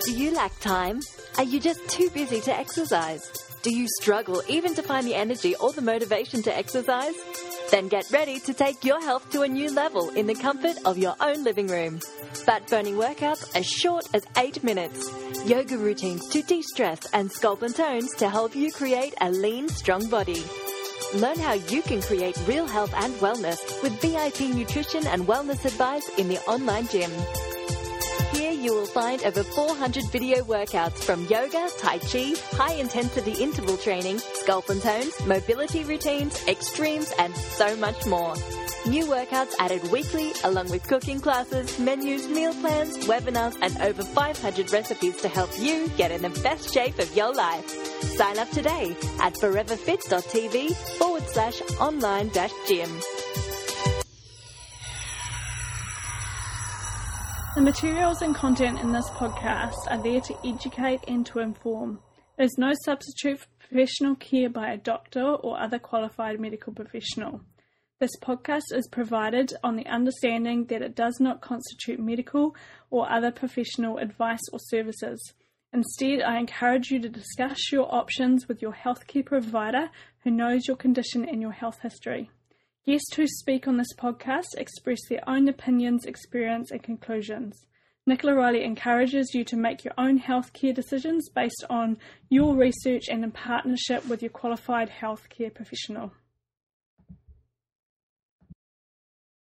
Do 0.04 0.12
you 0.12 0.32
lack 0.32 0.58
time? 0.60 1.00
Are 1.38 1.44
you 1.44 1.58
just 1.58 1.88
too 1.88 2.10
busy 2.10 2.40
to 2.42 2.56
exercise? 2.56 3.28
Do 3.62 3.76
you 3.76 3.88
struggle 4.00 4.42
even 4.48 4.74
to 4.74 4.82
find 4.82 5.06
the 5.06 5.14
energy 5.14 5.56
or 5.56 5.72
the 5.72 5.82
motivation 5.82 6.42
to 6.42 6.56
exercise? 6.56 7.14
Then 7.70 7.88
get 7.88 8.10
ready 8.12 8.38
to 8.40 8.54
take 8.54 8.84
your 8.84 9.00
health 9.00 9.28
to 9.30 9.42
a 9.42 9.48
new 9.48 9.72
level 9.72 10.10
in 10.10 10.26
the 10.26 10.34
comfort 10.34 10.76
of 10.84 10.98
your 10.98 11.16
own 11.20 11.42
living 11.42 11.66
room. 11.66 11.98
Fat 12.44 12.68
burning 12.68 12.94
workouts 12.94 13.56
as 13.56 13.66
short 13.66 14.04
as 14.14 14.24
8 14.36 14.62
minutes. 14.62 15.10
Yoga 15.44 15.76
routines 15.76 16.28
to 16.28 16.42
de 16.42 16.62
stress 16.62 17.00
and 17.12 17.28
sculpt 17.28 17.62
and 17.62 17.74
tones 17.74 18.14
to 18.16 18.28
help 18.28 18.54
you 18.54 18.70
create 18.70 19.14
a 19.20 19.30
lean, 19.30 19.68
strong 19.68 20.08
body. 20.08 20.44
Learn 21.14 21.38
how 21.38 21.54
you 21.54 21.82
can 21.82 22.02
create 22.02 22.38
real 22.46 22.66
health 22.66 22.92
and 22.96 23.14
wellness 23.14 23.58
with 23.82 24.00
VIP 24.00 24.54
nutrition 24.54 25.06
and 25.06 25.26
wellness 25.26 25.64
advice 25.64 26.08
in 26.18 26.28
the 26.28 26.38
online 26.46 26.86
gym. 26.88 27.10
You 28.56 28.72
will 28.72 28.86
find 28.86 29.22
over 29.22 29.42
400 29.42 30.10
video 30.10 30.42
workouts 30.42 31.04
from 31.04 31.26
yoga, 31.26 31.68
tai 31.78 31.98
chi, 31.98 32.34
high 32.52 32.74
intensity 32.74 33.32
interval 33.32 33.76
training, 33.76 34.16
sculpt 34.16 34.70
and 34.70 34.80
tones, 34.80 35.14
mobility 35.26 35.84
routines, 35.84 36.42
extremes, 36.48 37.12
and 37.18 37.36
so 37.36 37.76
much 37.76 38.06
more. 38.06 38.34
New 38.86 39.04
workouts 39.06 39.52
added 39.58 39.82
weekly, 39.92 40.32
along 40.44 40.70
with 40.70 40.88
cooking 40.88 41.20
classes, 41.20 41.78
menus, 41.78 42.28
meal 42.28 42.54
plans, 42.54 43.06
webinars, 43.06 43.56
and 43.60 43.76
over 43.82 44.02
500 44.02 44.72
recipes 44.72 45.20
to 45.20 45.28
help 45.28 45.50
you 45.58 45.88
get 45.96 46.10
in 46.10 46.22
the 46.22 46.40
best 46.40 46.72
shape 46.72 46.98
of 46.98 47.14
your 47.14 47.32
life. 47.34 47.68
Sign 48.16 48.38
up 48.38 48.50
today 48.50 48.96
at 49.20 49.34
foreverfit.tv 49.34 50.74
forward 50.98 51.24
slash 51.24 51.60
online 51.78 52.28
dash 52.28 52.52
gym. 52.66 52.90
The 57.56 57.62
materials 57.62 58.20
and 58.20 58.34
content 58.34 58.80
in 58.80 58.92
this 58.92 59.08
podcast 59.12 59.72
are 59.88 60.02
there 60.02 60.20
to 60.20 60.36
educate 60.44 61.00
and 61.08 61.24
to 61.24 61.38
inform. 61.38 62.00
There's 62.36 62.58
no 62.58 62.72
substitute 62.84 63.38
for 63.38 63.46
professional 63.60 64.14
care 64.14 64.50
by 64.50 64.72
a 64.72 64.76
doctor 64.76 65.22
or 65.22 65.58
other 65.58 65.78
qualified 65.78 66.38
medical 66.38 66.74
professional. 66.74 67.40
This 67.98 68.10
podcast 68.20 68.74
is 68.74 68.86
provided 68.92 69.54
on 69.64 69.76
the 69.76 69.86
understanding 69.86 70.66
that 70.66 70.82
it 70.82 70.94
does 70.94 71.16
not 71.18 71.40
constitute 71.40 71.98
medical 71.98 72.54
or 72.90 73.10
other 73.10 73.32
professional 73.32 73.96
advice 73.96 74.46
or 74.52 74.58
services. 74.58 75.32
Instead, 75.72 76.20
I 76.20 76.38
encourage 76.38 76.90
you 76.90 77.00
to 77.00 77.08
discuss 77.08 77.72
your 77.72 77.90
options 77.90 78.48
with 78.48 78.60
your 78.60 78.74
healthcare 78.74 79.24
provider 79.24 79.88
who 80.24 80.30
knows 80.30 80.68
your 80.68 80.76
condition 80.76 81.26
and 81.26 81.40
your 81.40 81.52
health 81.52 81.78
history. 81.80 82.28
Guests 82.86 83.16
who 83.16 83.26
speak 83.26 83.66
on 83.66 83.78
this 83.78 83.92
podcast 83.98 84.54
express 84.56 85.00
their 85.08 85.28
own 85.28 85.48
opinions, 85.48 86.04
experience, 86.04 86.70
and 86.70 86.80
conclusions. 86.80 87.66
Nicola 88.06 88.36
Riley 88.36 88.62
encourages 88.62 89.34
you 89.34 89.42
to 89.42 89.56
make 89.56 89.84
your 89.84 89.94
own 89.98 90.20
healthcare 90.20 90.72
decisions 90.72 91.28
based 91.28 91.64
on 91.68 91.96
your 92.28 92.54
research 92.54 93.08
and 93.08 93.24
in 93.24 93.32
partnership 93.32 94.06
with 94.06 94.22
your 94.22 94.30
qualified 94.30 94.88
healthcare 94.88 95.52
professional. 95.52 96.12